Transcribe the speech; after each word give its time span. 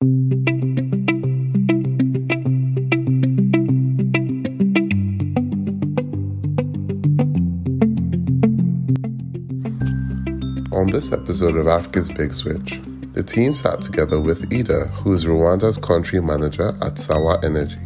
On 0.00 0.06
this 10.86 11.10
episode 11.12 11.56
of 11.56 11.66
Africa's 11.66 12.08
Big 12.10 12.32
Switch, 12.32 12.80
the 13.12 13.24
team 13.24 13.52
sat 13.52 13.82
together 13.82 14.20
with 14.20 14.54
Ida, 14.54 14.86
who 14.86 15.12
is 15.12 15.24
Rwanda's 15.24 15.78
country 15.78 16.20
manager 16.20 16.78
at 16.80 17.00
Sawa 17.00 17.40
Energy. 17.42 17.80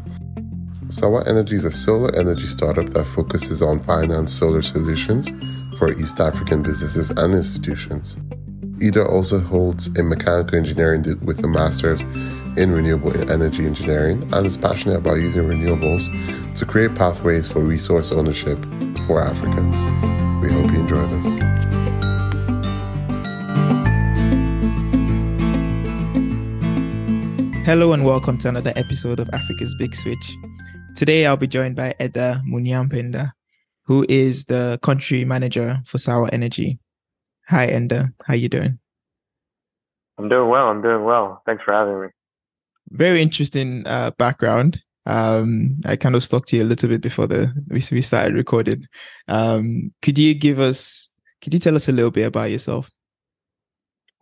Sawa 0.91 1.25
Energy 1.27 1.55
is 1.55 1.65
a 1.65 1.73
solar 1.73 2.15
energy 2.15 2.45
startup 2.45 2.91
that 2.91 3.05
focuses 3.05 3.63
on 3.63 3.81
finance 3.81 4.35
solar 4.35 4.61
solutions 4.61 5.33
for 5.79 5.91
East 5.93 6.21
African 6.21 6.63
businesses 6.63 7.09
and 7.09 7.33
institutions. 7.33 8.19
Ida 8.83 9.07
also 9.07 9.39
holds 9.39 9.87
a 9.97 10.03
mechanical 10.03 10.59
engineering 10.59 11.05
with 11.23 11.45
a 11.45 11.47
master's 11.47 12.01
in 12.57 12.73
renewable 12.73 13.13
energy 13.31 13.65
engineering 13.65 14.29
and 14.33 14.45
is 14.45 14.57
passionate 14.57 14.97
about 14.97 15.19
using 15.19 15.45
renewables 15.45 16.05
to 16.57 16.67
create 16.67 16.93
pathways 16.97 17.47
for 17.47 17.61
resource 17.61 18.11
ownership 18.11 18.59
for 19.07 19.23
Africans. 19.23 19.81
We 20.43 20.53
hope 20.53 20.73
you 20.73 20.81
enjoy 20.81 21.07
this. 21.07 21.27
Hello 27.65 27.93
and 27.93 28.05
welcome 28.05 28.37
to 28.39 28.49
another 28.49 28.73
episode 28.75 29.21
of 29.21 29.31
Africa's 29.33 29.77
Big 29.77 29.95
Switch. 29.95 30.37
Today 30.97 31.25
I'll 31.25 31.37
be 31.37 31.47
joined 31.47 31.77
by 31.77 31.95
Eder 32.01 32.43
Munyampenda, 32.45 33.31
who 33.85 34.05
is 34.09 34.47
the 34.47 34.81
country 34.83 35.25
manager 35.25 35.81
for 35.87 35.99
Sawa 35.99 36.31
Energy. 36.33 36.81
Hi 37.49 37.69
Enda, 37.69 38.13
how 38.25 38.35
are 38.35 38.37
you 38.37 38.49
doing? 38.49 38.79
I'm 40.23 40.29
doing 40.29 40.49
well. 40.49 40.69
I'm 40.69 40.83
doing 40.83 41.05
well. 41.05 41.43
Thanks 41.47 41.65
for 41.65 41.73
having 41.73 42.01
me. 42.01 42.09
Very 42.91 43.21
interesting 43.23 43.85
uh, 43.87 44.13
background. 44.13 44.81
Um, 45.05 45.81
I 45.85 45.97
kind 45.97 46.15
of 46.15 46.29
talked 46.29 46.49
to 46.51 46.57
you 46.57 46.63
a 46.63 46.65
little 46.65 46.89
bit 46.89 47.01
before 47.01 47.27
the 47.27 47.53
we 47.69 48.03
started 48.03 48.35
recording. 48.35 48.87
Um, 49.27 49.93
could 50.01 50.19
you 50.19 50.35
give 50.35 50.61
us? 50.61 51.13
Could 51.41 51.55
you 51.55 51.59
tell 51.59 51.75
us 51.75 51.89
a 51.89 51.93
little 51.93 52.13
bit 52.13 52.27
about 52.27 52.53
yourself? 52.53 52.89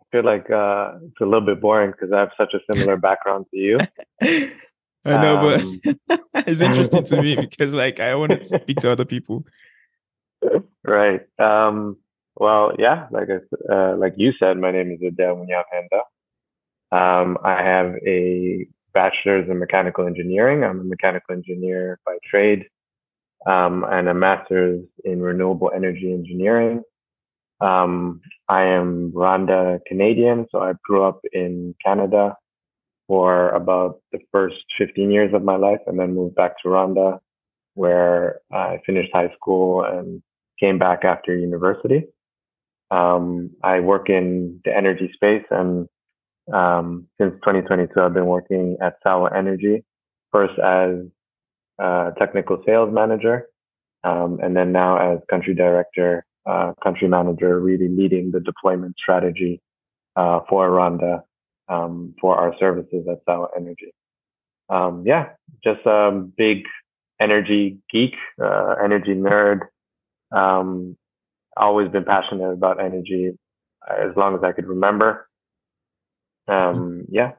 I 0.01 0.05
feel 0.11 0.25
like 0.25 0.49
uh, 0.49 0.93
it's 1.03 1.21
a 1.21 1.25
little 1.25 1.41
bit 1.45 1.61
boring 1.61 1.91
because 1.91 2.11
I 2.11 2.19
have 2.19 2.31
such 2.35 2.55
a 2.55 2.73
similar 2.73 2.97
background 3.07 3.45
to 3.51 3.57
you. 3.57 3.77
I 4.23 5.21
know, 5.21 5.49
um, 5.49 5.81
but 5.83 6.19
it's 6.47 6.61
interesting 6.61 7.03
to 7.03 7.21
me 7.21 7.35
because 7.49 7.75
like 7.75 7.99
I 7.99 8.15
want 8.15 8.31
to 8.31 8.45
speak 8.45 8.77
to 8.77 8.91
other 8.91 9.05
people. 9.05 9.45
Right. 10.83 11.21
Um, 11.37 11.97
well, 12.35 12.73
yeah, 12.77 13.07
like 13.11 13.27
I, 13.29 13.73
uh, 13.73 13.97
like 13.97 14.13
you 14.17 14.31
said, 14.39 14.57
my 14.57 14.71
name 14.71 14.91
is 14.91 14.99
Adele 15.05 15.35
Munyampenda. 15.35 16.01
Um, 16.91 17.37
I 17.43 17.61
have 17.63 17.95
a 18.05 18.67
bachelor's 18.93 19.49
in 19.49 19.59
mechanical 19.59 20.05
engineering. 20.05 20.63
I'm 20.63 20.79
a 20.81 20.83
mechanical 20.83 21.35
engineer 21.35 21.99
by 22.05 22.17
trade, 22.29 22.65
um, 23.45 23.85
and 23.89 24.09
a 24.09 24.13
master's 24.13 24.83
in 25.03 25.21
renewable 25.21 25.71
energy 25.73 26.11
engineering. 26.11 26.83
Um, 27.61 28.21
I 28.49 28.63
am 28.63 29.11
Rwanda 29.11 29.79
Canadian, 29.87 30.47
so 30.51 30.59
I 30.59 30.73
grew 30.83 31.03
up 31.03 31.21
in 31.31 31.75
Canada 31.85 32.35
for 33.07 33.49
about 33.49 33.99
the 34.11 34.19
first 34.31 34.55
15 34.77 35.11
years 35.11 35.33
of 35.33 35.43
my 35.43 35.55
life 35.57 35.81
and 35.85 35.99
then 35.99 36.15
moved 36.15 36.35
back 36.35 36.53
to 36.61 36.69
Rwanda 36.69 37.19
where 37.75 38.39
I 38.51 38.79
finished 38.85 39.11
high 39.13 39.31
school 39.35 39.83
and 39.83 40.21
came 40.59 40.77
back 40.77 41.03
after 41.03 41.35
university. 41.37 42.05
Um, 42.91 43.51
I 43.63 43.79
work 43.79 44.09
in 44.09 44.59
the 44.65 44.75
energy 44.75 45.09
space 45.13 45.45
and 45.49 45.87
um, 46.53 47.07
since 47.19 47.33
2022, 47.45 47.99
I've 47.99 48.13
been 48.13 48.25
working 48.25 48.77
at 48.81 48.97
Sawa 49.03 49.29
Energy, 49.35 49.83
first 50.31 50.57
as 50.59 50.95
a 51.79 52.11
technical 52.17 52.61
sales 52.65 52.93
manager, 52.93 53.47
um, 54.03 54.39
and 54.43 54.55
then 54.55 54.71
now 54.71 55.13
as 55.13 55.19
country 55.29 55.53
director 55.53 56.25
uh, 56.45 56.73
country 56.83 57.07
manager, 57.07 57.59
really 57.59 57.87
leading 57.87 58.31
the 58.31 58.39
deployment 58.39 58.95
strategy 58.97 59.61
uh, 60.15 60.39
for 60.49 60.69
Rwanda 60.69 61.21
um, 61.69 62.15
for 62.19 62.35
our 62.35 62.55
services 62.59 63.05
at 63.09 63.19
Sawa 63.25 63.47
Energy. 63.55 63.93
Um, 64.69 65.03
yeah, 65.05 65.29
just 65.63 65.85
a 65.85 66.11
big 66.37 66.63
energy 67.19 67.77
geek, 67.91 68.15
uh, 68.43 68.75
energy 68.83 69.13
nerd. 69.13 69.61
Um, 70.31 70.97
always 71.57 71.89
been 71.89 72.05
passionate 72.05 72.51
about 72.51 72.83
energy 72.83 73.31
as 73.89 74.15
long 74.15 74.35
as 74.35 74.43
I 74.43 74.51
could 74.51 74.67
remember. 74.67 75.27
Um, 76.47 77.05
yeah. 77.09 77.31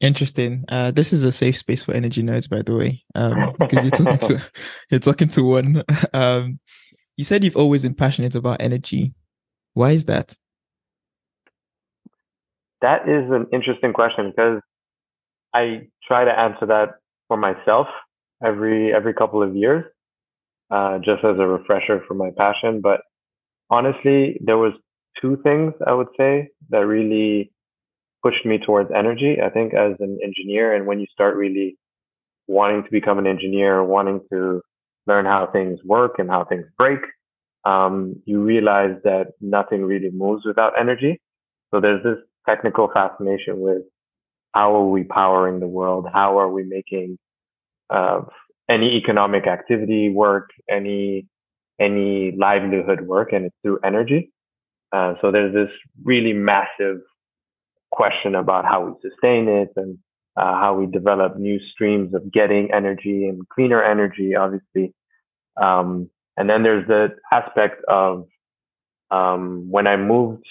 Interesting. 0.00 0.64
Uh, 0.68 0.90
this 0.90 1.12
is 1.12 1.22
a 1.22 1.32
safe 1.32 1.56
space 1.56 1.82
for 1.84 1.94
energy 1.94 2.22
nerds, 2.22 2.48
by 2.48 2.60
the 2.62 2.74
way, 2.74 3.02
um, 3.14 3.54
because 3.58 3.82
you're 3.82 3.90
talking 3.90 4.18
to 4.18 4.42
you're 4.90 5.00
talking 5.00 5.28
to 5.28 5.42
one. 5.42 5.82
Um, 6.12 6.60
you 7.16 7.24
said 7.24 7.44
you've 7.44 7.56
always 7.56 7.82
been 7.82 7.94
passionate 7.94 8.34
about 8.34 8.60
energy. 8.60 9.14
Why 9.72 9.92
is 9.92 10.04
that? 10.04 10.36
That 12.82 13.08
is 13.08 13.30
an 13.30 13.46
interesting 13.52 13.94
question 13.94 14.30
because 14.30 14.60
I 15.54 15.88
try 16.06 16.24
to 16.24 16.30
answer 16.30 16.66
that 16.66 16.96
for 17.28 17.38
myself 17.38 17.86
every 18.44 18.92
every 18.94 19.14
couple 19.14 19.42
of 19.42 19.56
years, 19.56 19.84
uh, 20.70 20.98
just 20.98 21.24
as 21.24 21.38
a 21.38 21.46
refresher 21.46 22.02
for 22.06 22.14
my 22.14 22.30
passion. 22.36 22.80
But 22.82 23.00
honestly, 23.70 24.40
there 24.44 24.58
was 24.58 24.72
two 25.20 25.38
things 25.42 25.72
I 25.86 25.92
would 25.92 26.08
say 26.18 26.48
that 26.70 26.78
really 26.86 27.52
pushed 28.22 28.44
me 28.44 28.58
towards 28.58 28.90
energy. 28.94 29.36
I 29.44 29.50
think 29.50 29.74
as 29.74 29.92
an 30.00 30.18
engineer, 30.22 30.74
and 30.74 30.86
when 30.86 31.00
you 31.00 31.06
start 31.12 31.36
really 31.36 31.76
wanting 32.48 32.84
to 32.84 32.90
become 32.90 33.18
an 33.18 33.26
engineer, 33.26 33.82
wanting 33.82 34.20
to 34.32 34.60
learn 35.06 35.24
how 35.24 35.48
things 35.52 35.78
work 35.84 36.16
and 36.18 36.28
how 36.28 36.44
things 36.44 36.66
break, 36.76 37.00
um, 37.64 38.16
you 38.24 38.42
realize 38.42 38.96
that 39.04 39.32
nothing 39.40 39.84
really 39.84 40.10
moves 40.12 40.44
without 40.44 40.72
energy. 40.78 41.20
So 41.72 41.80
there's 41.80 42.02
this 42.02 42.18
technical 42.48 42.88
fascination 42.92 43.60
with 43.60 43.82
how 44.52 44.74
are 44.76 44.88
we 44.88 45.04
powering 45.04 45.60
the 45.60 45.66
world? 45.66 46.06
How 46.12 46.38
are 46.38 46.50
we 46.50 46.62
making 46.62 47.18
uh, 47.90 48.22
any 48.68 48.96
economic 48.96 49.46
activity 49.46 50.10
work, 50.10 50.50
any 50.70 51.26
any 51.78 52.32
livelihood 52.32 53.02
work, 53.02 53.32
and 53.32 53.46
it's 53.46 53.56
through 53.62 53.78
energy. 53.84 54.32
Uh, 54.92 55.14
so 55.20 55.30
there's 55.30 55.52
this 55.52 55.70
really 56.04 56.32
massive 56.32 57.00
question 57.90 58.34
about 58.34 58.64
how 58.64 58.84
we 58.84 58.92
sustain 59.08 59.48
it 59.48 59.70
and 59.76 59.98
uh, 60.36 60.54
how 60.54 60.74
we 60.74 60.86
develop 60.86 61.36
new 61.36 61.58
streams 61.72 62.14
of 62.14 62.30
getting 62.32 62.72
energy 62.72 63.26
and 63.26 63.48
cleaner 63.48 63.82
energy, 63.82 64.34
obviously. 64.34 64.94
Um, 65.60 66.10
and 66.36 66.48
then 66.48 66.62
there's 66.62 66.86
the 66.86 67.08
aspect 67.32 67.82
of 67.88 68.26
um, 69.10 69.70
when 69.70 69.86
I 69.86 69.96
moved 69.96 70.46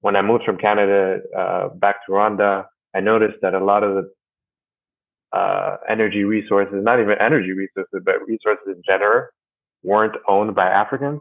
when 0.00 0.14
I 0.16 0.22
moved 0.22 0.44
from 0.44 0.58
Canada 0.58 1.20
uh, 1.36 1.68
back 1.68 2.06
to 2.06 2.12
Rwanda, 2.12 2.66
I 2.94 3.00
noticed 3.00 3.38
that 3.42 3.54
a 3.54 3.64
lot 3.64 3.82
of 3.82 3.94
the 3.96 4.10
uh, 5.32 5.76
energy 5.88 6.24
resources, 6.24 6.82
not 6.82 7.00
even 7.00 7.16
energy 7.20 7.52
resources, 7.52 8.02
but 8.04 8.26
resources 8.26 8.66
in 8.68 8.82
general, 8.86 9.26
weren't 9.82 10.16
owned 10.28 10.54
by 10.54 10.66
Africans. 10.68 11.20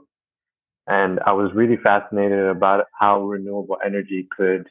And 0.88 1.20
I 1.26 1.34
was 1.34 1.52
really 1.54 1.78
fascinated 1.78 2.46
about 2.46 2.86
how 3.00 3.24
renewable 3.24 3.78
energy 3.84 4.28
could 4.36 4.68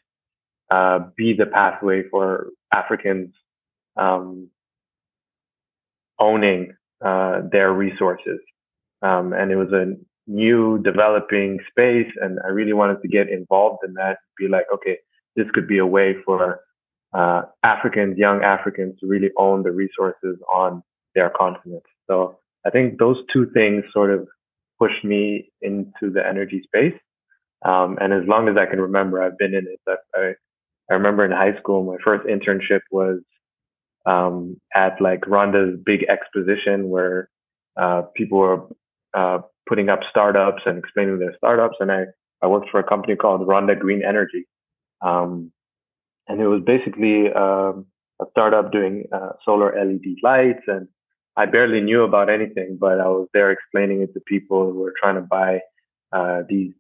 uh, 0.71 1.01
be 1.17 1.35
the 1.35 1.47
pathway 1.47 2.05
for 2.11 2.49
Africans 2.73 3.35
um, 3.97 4.49
owning 6.19 6.75
uh, 7.05 7.43
their 7.51 7.73
resources. 7.73 8.41
Um, 9.03 9.33
and 9.33 9.51
it 9.51 9.57
was 9.57 9.73
a 9.73 9.95
new 10.27 10.81
developing 10.83 11.59
space. 11.69 12.11
And 12.21 12.39
I 12.45 12.49
really 12.49 12.73
wanted 12.73 13.03
to 13.03 13.09
get 13.09 13.29
involved 13.29 13.81
in 13.87 13.95
that, 13.95 14.19
be 14.39 14.49
like, 14.49 14.67
okay, 14.73 14.99
this 15.37 15.47
could 15.53 15.69
be 15.69 15.79
a 15.79 15.87
way 15.87 16.15
for 16.25 16.61
uh, 17.15 17.43
Africans, 17.63 18.19
young 18.19 18.43
Africans 18.43 18.99
to 19.01 19.07
really 19.07 19.31
own 19.39 19.63
the 19.63 19.71
resources 19.71 20.37
on 20.53 20.83
their 21.15 21.31
continent. 21.31 21.85
So 22.09 22.39
I 22.67 22.71
think 22.71 22.99
those 22.99 23.19
two 23.33 23.47
things 23.55 23.85
sort 23.93 24.11
of 24.11 24.27
pushed 24.79 25.05
me 25.05 25.51
into 25.63 26.11
the 26.13 26.27
energy 26.27 26.63
space. 26.65 26.99
Um, 27.65 27.97
and 28.01 28.13
as 28.13 28.27
long 28.27 28.49
as 28.49 28.57
I 28.59 28.67
can 28.67 28.81
remember, 28.81 29.23
I've 29.23 29.39
been 29.39 29.55
in 29.55 29.67
it. 29.67 29.81
I, 30.15 30.33
I 30.91 30.95
remember 30.95 31.25
in 31.25 31.31
high 31.31 31.57
school, 31.59 31.85
my 31.85 31.97
first 32.05 32.27
internship 32.27 32.81
was 32.91 33.21
um, 34.07 34.61
at 34.75 35.01
like 35.01 35.23
Rwanda's 35.23 35.79
big 35.85 36.05
exposition 36.09 36.91
where 36.91 37.31
uh, 37.81 38.03
people 38.15 38.39
were 38.39 38.67
uh, 39.15 39.39
putting 39.69 39.89
up 39.89 40.01
startups 40.11 40.63
and 40.67 40.79
explaining 40.79 41.19
their 41.19 41.35
startups. 41.37 41.77
And 41.81 41.91
I, 41.91 42.05
I 42.43 42.49
worked 42.49 42.69
for 42.71 42.81
a 42.81 42.85
company 42.85 43.17
called 43.17 43.47
Rwanda 43.47 43.79
Green 43.79 44.03
Energy. 44.07 44.47
Um, 45.01 45.53
and 46.29 46.41
it 46.41 46.47
was 46.47 46.63
basically 46.65 47.33
um, 47.33 47.87
a 48.21 48.25
startup 48.31 48.73
doing 48.73 49.05
uh, 49.13 49.31
solar 49.45 49.75
LED 49.77 50.17
lights. 50.23 50.63
And 50.67 50.89
I 51.37 51.47
barely 51.47 51.81
knew 51.81 52.03
about 52.03 52.31
anything, 52.31 52.79
but 52.81 53.01
I 53.01 53.09
was 53.09 53.29
there 53.35 53.51
explaining 53.51 54.03
it 54.03 54.15
to 54.15 54.21
people 54.21 54.73
who 54.73 54.79
were 54.79 54.95
trying 55.01 55.17
to 55.17 55.23
buy 55.23 55.61
uh, 56.13 56.43
these, 56.49 56.73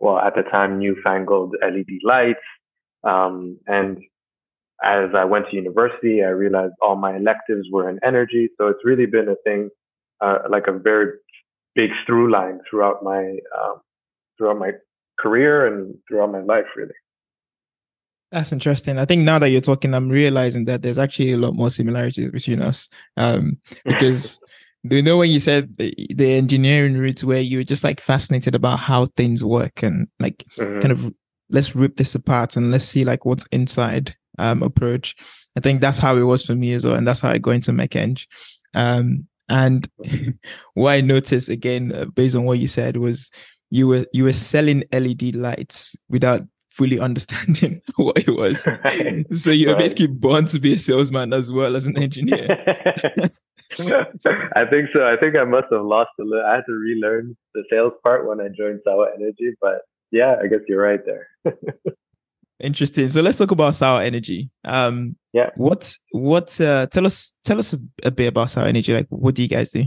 well, 0.00 0.18
at 0.18 0.34
the 0.34 0.42
time, 0.42 0.78
newfangled 0.78 1.54
LED 1.62 2.00
lights. 2.04 2.40
Um, 3.04 3.58
and 3.66 3.98
as 4.82 5.10
I 5.14 5.24
went 5.24 5.46
to 5.50 5.56
university, 5.56 6.22
I 6.22 6.28
realized 6.28 6.74
all 6.82 6.96
my 6.96 7.16
electives 7.16 7.68
were 7.70 7.88
in 7.88 8.00
energy. 8.04 8.48
So 8.58 8.68
it's 8.68 8.84
really 8.84 9.06
been 9.06 9.28
a 9.28 9.36
thing, 9.44 9.70
uh, 10.20 10.38
like 10.50 10.66
a 10.66 10.72
very 10.72 11.12
big 11.74 11.90
through 12.06 12.30
line 12.30 12.60
throughout 12.68 13.02
my 13.02 13.36
um, 13.58 13.80
throughout 14.36 14.58
my 14.58 14.72
career 15.18 15.66
and 15.66 15.94
throughout 16.08 16.32
my 16.32 16.40
life, 16.40 16.66
really. 16.76 16.94
That's 18.32 18.50
interesting. 18.50 18.98
I 18.98 19.04
think 19.04 19.22
now 19.22 19.38
that 19.38 19.50
you're 19.50 19.60
talking, 19.60 19.92
I'm 19.92 20.08
realizing 20.08 20.64
that 20.64 20.80
there's 20.80 20.98
actually 20.98 21.32
a 21.32 21.36
lot 21.36 21.54
more 21.54 21.70
similarities 21.70 22.30
between 22.30 22.62
us. 22.62 22.88
Um, 23.18 23.58
because 23.84 24.40
do 24.88 24.96
you 24.96 25.02
know 25.02 25.18
when 25.18 25.30
you 25.30 25.38
said 25.38 25.76
the, 25.76 25.94
the, 26.14 26.32
engineering 26.32 26.96
route 26.96 27.22
where 27.22 27.40
you 27.40 27.58
were 27.58 27.64
just 27.64 27.84
like 27.84 28.00
fascinated 28.00 28.54
about 28.54 28.80
how 28.80 29.06
things 29.16 29.44
work 29.44 29.82
and 29.82 30.08
like 30.18 30.44
mm-hmm. 30.56 30.80
kind 30.80 30.92
of 30.92 31.12
let's 31.50 31.76
rip 31.76 31.96
this 31.96 32.14
apart 32.14 32.56
and 32.56 32.72
let's 32.72 32.86
see 32.86 33.04
like 33.04 33.24
what's 33.24 33.46
inside 33.52 34.16
um 34.38 34.62
approach. 34.62 35.14
I 35.56 35.60
think 35.60 35.82
that's 35.82 35.98
how 35.98 36.16
it 36.16 36.22
was 36.22 36.42
for 36.42 36.54
me 36.54 36.72
as 36.72 36.86
well, 36.86 36.94
and 36.94 37.06
that's 37.06 37.20
how 37.20 37.28
I 37.28 37.36
got 37.36 37.50
into 37.50 37.72
MechEng. 37.72 38.26
Um, 38.72 39.28
and 39.50 39.86
what 40.74 40.92
I 40.92 41.02
noticed 41.02 41.50
again, 41.50 41.92
uh, 41.92 42.06
based 42.06 42.34
on 42.34 42.44
what 42.44 42.58
you 42.58 42.66
said, 42.66 42.96
was 42.96 43.30
you 43.68 43.86
were 43.88 44.06
you 44.14 44.24
were 44.24 44.32
selling 44.32 44.84
LED 44.90 45.36
lights 45.36 45.94
without 46.08 46.42
fully 46.76 46.98
understanding 46.98 47.80
what 47.96 48.18
it 48.18 48.30
was. 48.30 48.66
Right. 48.66 49.24
So 49.36 49.50
you're 49.50 49.72
right. 49.72 49.78
basically 49.78 50.06
born 50.08 50.46
to 50.46 50.58
be 50.58 50.74
a 50.74 50.78
salesman 50.78 51.32
as 51.32 51.52
well 51.52 51.76
as 51.76 51.86
an 51.86 51.98
engineer. 51.98 52.46
I 53.78 54.64
think 54.70 54.88
so. 54.92 55.04
I 55.04 55.16
think 55.18 55.36
I 55.36 55.44
must 55.44 55.66
have 55.70 55.82
lost 55.82 56.10
a 56.20 56.24
little. 56.24 56.44
I 56.44 56.56
had 56.56 56.64
to 56.66 56.72
relearn 56.72 57.36
the 57.54 57.64
sales 57.70 57.92
part 58.02 58.26
when 58.26 58.40
I 58.40 58.48
joined 58.48 58.80
Sawa 58.84 59.08
Energy, 59.14 59.54
but 59.60 59.82
yeah, 60.10 60.36
I 60.42 60.46
guess 60.46 60.60
you're 60.68 60.82
right 60.82 61.00
there. 61.04 61.28
Interesting. 62.60 63.10
So 63.10 63.20
let's 63.22 63.38
talk 63.38 63.50
about 63.50 63.74
Sawa 63.74 64.04
Energy. 64.04 64.50
Um, 64.64 65.16
yeah. 65.32 65.50
What 65.56 65.94
what 66.12 66.60
uh, 66.60 66.86
tell 66.86 67.06
us 67.06 67.32
tell 67.44 67.58
us 67.58 67.76
a 68.04 68.10
bit 68.10 68.28
about 68.28 68.50
Sawa 68.50 68.68
Energy. 68.68 68.94
Like, 68.94 69.08
what 69.08 69.34
do 69.34 69.42
you 69.42 69.48
guys 69.48 69.70
do? 69.70 69.84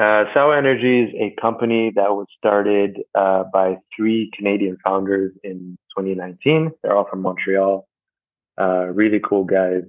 Uh, 0.00 0.24
Energy 0.56 1.02
is 1.02 1.14
a 1.14 1.38
company 1.38 1.92
that 1.94 2.10
was 2.10 2.26
started 2.38 3.00
uh, 3.14 3.44
by 3.52 3.76
three 3.94 4.30
Canadian 4.34 4.78
founders 4.82 5.32
in 5.44 5.76
2019. 5.98 6.70
They're 6.82 6.96
all 6.96 7.06
from 7.08 7.20
Montreal. 7.20 7.86
Uh, 8.58 8.86
really 8.86 9.20
cool 9.22 9.44
guys. 9.44 9.82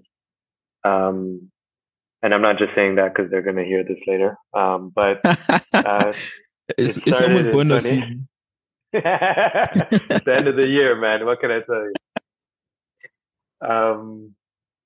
Um, 0.84 1.50
and 2.22 2.34
I'm 2.34 2.42
not 2.42 2.58
just 2.58 2.76
saying 2.76 2.96
that 2.96 3.14
because 3.14 3.32
they're 3.32 3.42
going 3.42 3.56
to 3.56 3.64
hear 3.64 3.86
this 3.86 4.00
later. 4.06 4.38
Um, 4.54 4.92
but 4.94 5.22
uh, 5.26 6.12
it's, 6.78 6.98
it 6.98 7.08
it's 7.08 7.22
almost 7.22 7.50
bonus 7.52 7.84
season. 7.84 8.28
it's 8.92 10.26
the 10.26 10.34
end 10.36 10.48
of 10.50 10.58
the 10.58 10.68
year, 10.68 11.00
man. 11.00 11.26
What 11.26 11.40
can 11.40 11.52
I 11.52 11.62
tell 11.62 11.88
you? 11.88 11.94
Um, 13.70 14.36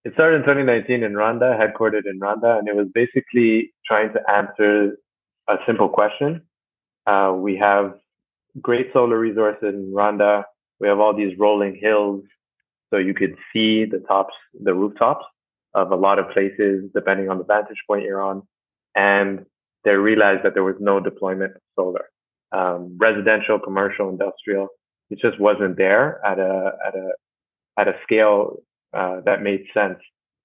it 0.03 0.13
started 0.13 0.37
in 0.37 0.41
2019 0.43 1.01
in 1.01 1.13
Rwanda, 1.13 1.59
headquartered 1.59 2.05
in 2.05 2.19
Rwanda, 2.19 2.59
and 2.59 2.67
it 2.67 2.75
was 2.75 2.87
basically 2.93 3.73
trying 3.87 4.13
to 4.13 4.19
answer 4.31 4.97
a 5.47 5.55
simple 5.65 5.89
question. 5.89 6.41
Uh, 7.05 7.33
we 7.35 7.57
have 7.57 7.95
great 8.61 8.87
solar 8.93 9.19
resources 9.19 9.73
in 9.73 9.93
Rwanda. 9.93 10.43
We 10.79 10.87
have 10.87 10.99
all 10.99 11.15
these 11.15 11.37
rolling 11.37 11.77
hills, 11.79 12.23
so 12.91 12.97
you 12.97 13.13
could 13.13 13.35
see 13.53 13.85
the 13.85 13.99
tops, 14.07 14.33
the 14.61 14.73
rooftops 14.73 15.25
of 15.73 15.91
a 15.91 15.95
lot 15.95 16.19
of 16.19 16.29
places, 16.31 16.89
depending 16.93 17.29
on 17.29 17.37
the 17.37 17.43
vantage 17.43 17.77
point 17.87 18.03
you're 18.03 18.21
on. 18.21 18.43
And 18.95 19.45
they 19.83 19.91
realized 19.91 20.43
that 20.43 20.53
there 20.53 20.63
was 20.63 20.75
no 20.79 20.99
deployment 20.99 21.55
of 21.55 21.61
solar, 21.75 22.05
um, 22.51 22.97
residential, 22.97 23.59
commercial, 23.59 24.09
industrial. 24.09 24.69
It 25.09 25.19
just 25.19 25.39
wasn't 25.39 25.77
there 25.77 26.25
at 26.25 26.39
a 26.39 26.71
at 26.87 26.95
a 26.95 27.09
at 27.77 27.87
a 27.87 27.93
scale 28.03 28.57
uh, 28.93 29.21
that 29.25 29.43
made 29.43 29.65
sense. 29.73 29.99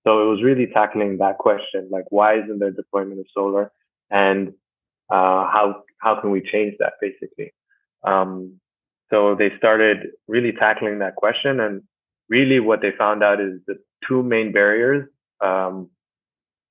So 0.07 0.23
it 0.23 0.31
was 0.31 0.43
really 0.43 0.67
tackling 0.67 1.19
that 1.19 1.39
question, 1.39 1.89
like 1.91 2.05
why 2.11 2.39
isn't 2.41 2.59
there 2.59 2.71
deployment 2.71 3.21
of 3.21 3.27
solar? 3.35 3.71
And 4.11 4.53
uh, 5.11 5.47
how 5.51 5.83
how 5.99 6.21
can 6.21 6.31
we 6.31 6.41
change 6.41 6.75
that 6.79 6.95
basically? 7.01 7.53
Um, 8.07 8.61
so 9.11 9.35
they 9.35 9.51
started 9.59 10.09
really 10.29 10.53
tackling 10.53 11.01
that 11.01 11.17
question, 11.17 11.61
and 11.61 11.83
really 12.29 12.61
what 12.61 12.81
they 12.81 12.93
found 12.97 13.23
out 13.23 13.41
is 13.41 13.61
the 13.67 13.77
two 14.07 14.23
main 14.23 14.53
barriers. 14.53 15.09
Um, 15.41 15.91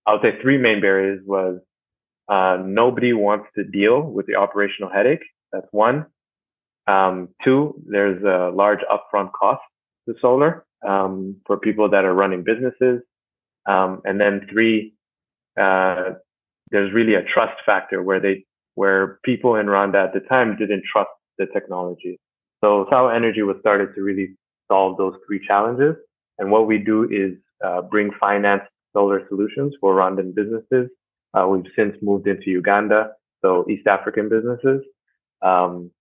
I 0.08 0.14
would 0.14 0.22
say 0.22 0.42
three 0.42 0.58
main 0.58 0.82
barriers 0.82 1.22
was 1.26 1.60
uh, 2.30 2.58
nobody 2.64 3.14
wants 3.14 3.48
to 3.56 3.64
deal 3.64 4.02
with 4.02 4.26
the 4.28 4.36
operational 4.36 4.90
headache. 4.90 5.24
That's 5.52 5.68
one. 5.72 6.06
Um, 6.88 7.30
two, 7.44 7.76
there's 7.86 8.24
a 8.24 8.56
large 8.56 8.80
upfront 8.92 9.32
cost 9.34 9.62
to 10.08 10.16
solar 10.22 10.66
um, 10.88 11.36
for 11.46 11.58
people 11.58 11.90
that 11.90 12.06
are 12.06 12.14
running 12.14 12.44
businesses. 12.44 13.02
Um, 13.68 14.02
and 14.06 14.20
then 14.20 14.48
three, 14.50 14.94
uh, 15.60 16.14
there's 16.72 16.94
really 16.94 17.16
a 17.16 17.24
trust 17.24 17.62
factor 17.66 18.02
where 18.04 18.20
they 18.20 18.46
where 18.76 19.20
people 19.24 19.56
in 19.56 19.66
Rwanda 19.66 20.06
at 20.06 20.14
the 20.14 20.22
time 20.22 20.56
didn't 20.58 20.84
trust 20.92 21.10
the 21.38 21.48
technology. 21.54 22.20
So 22.64 22.86
Sawa 22.90 23.14
Energy 23.16 23.42
was 23.42 23.58
started 23.60 23.94
to 23.96 24.02
really 24.02 24.36
solve 24.72 24.98
those 24.98 25.16
three 25.28 25.46
challenges. 25.46 25.96
And 26.38 26.52
what 26.52 26.68
we 26.68 26.78
do 26.78 27.04
is 27.04 27.38
uh, 27.66 27.82
bring 27.82 28.12
finance 28.20 28.64
solar 28.94 29.28
solutions 29.28 29.74
for 29.82 29.96
Rwandan 29.96 30.34
businesses. 30.34 30.90
Uh, 31.34 31.48
we've 31.48 31.72
since 31.76 31.96
moved 32.02 32.28
into 32.28 32.50
Uganda, 32.50 33.12
so 33.42 33.66
East 33.70 33.88
African 33.88 34.30
businesses. 34.30 34.82
Um, 35.42 35.92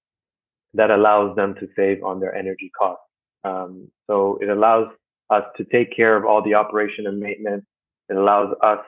that 0.75 0.91
allows 0.91 1.35
them 1.37 1.55
to 1.57 1.69
save 1.75 2.03
on 2.05 2.21
their 2.21 2.35
energy 2.35 2.71
costs. 2.79 3.05
Um, 3.45 3.89
so 4.09 4.39
it 4.41 4.49
allows 4.49 4.89
us 5.31 5.45
to 5.57 5.65
take 5.65 5.95
care 5.95 6.17
of 6.17 6.25
all 6.25 6.43
the 6.43 6.55
operation 6.55 7.07
and 7.07 7.19
maintenance. 7.19 7.65
It 8.09 8.17
allows 8.17 8.55
us 8.63 8.81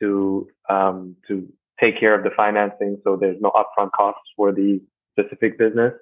to 0.00 0.48
um, 0.68 1.16
to 1.28 1.48
take 1.80 1.98
care 1.98 2.14
of 2.14 2.24
the 2.24 2.30
financing, 2.36 2.98
so 3.04 3.16
there's 3.16 3.40
no 3.40 3.50
upfront 3.50 3.90
costs 3.92 4.22
for 4.36 4.52
the 4.52 4.80
specific 5.18 5.58
business, 5.58 5.92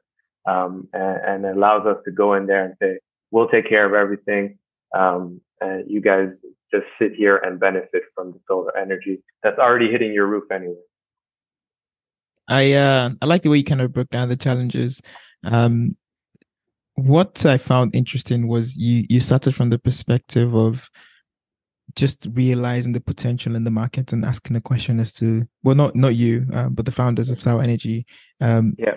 um, 0.47 0.89
and, 0.93 1.45
and, 1.45 1.57
allows 1.57 1.87
us 1.87 1.97
to 2.05 2.11
go 2.11 2.35
in 2.35 2.47
there 2.47 2.65
and 2.65 2.75
say, 2.81 2.99
"We'll 3.31 3.49
take 3.49 3.69
care 3.69 3.87
of 3.87 3.95
everything. 3.95 4.59
Um, 4.95 5.41
and 5.61 5.91
you 5.91 6.01
guys 6.01 6.29
just 6.73 6.85
sit 6.99 7.15
here 7.15 7.37
and 7.39 7.59
benefit 7.59 8.03
from 8.15 8.33
the 8.33 8.41
solar 8.49 8.77
energy 8.77 9.23
that's 9.43 9.59
already 9.59 9.91
hitting 9.91 10.13
your 10.13 10.27
roof 10.27 10.45
anyway." 10.51 10.75
I 12.49 12.73
uh, 12.73 13.11
I 13.21 13.27
like 13.27 13.43
the 13.43 13.51
way 13.51 13.59
you 13.59 13.65
kind 13.65 13.81
of 13.81 13.93
broke 13.93 14.11
down 14.11 14.29
the 14.29 14.37
challenges. 14.37 15.01
Um, 15.45 15.97
what 16.95 17.45
I 17.47 17.59
found 17.59 17.95
interesting 17.95 18.49
was 18.49 18.77
you 18.77 19.05
you 19.09 19.21
started 19.21 19.55
from 19.55 19.71
the 19.71 19.79
perspective 19.79 20.55
of 20.55 20.89
just 21.95 22.27
realizing 22.33 22.93
the 22.93 23.01
potential 23.01 23.55
in 23.55 23.65
the 23.65 23.71
market 23.71 24.13
and 24.13 24.25
asking 24.25 24.55
the 24.55 24.61
question 24.61 24.99
as 25.01 25.13
to 25.13 25.47
well 25.63 25.75
not 25.75 25.95
not 25.95 26.15
you 26.15 26.47
uh, 26.53 26.69
but 26.69 26.85
the 26.85 26.93
founders 26.93 27.31
of 27.31 27.41
Sawa 27.41 27.63
Energy 27.63 28.07
um 28.41 28.75
yeah. 28.79 28.97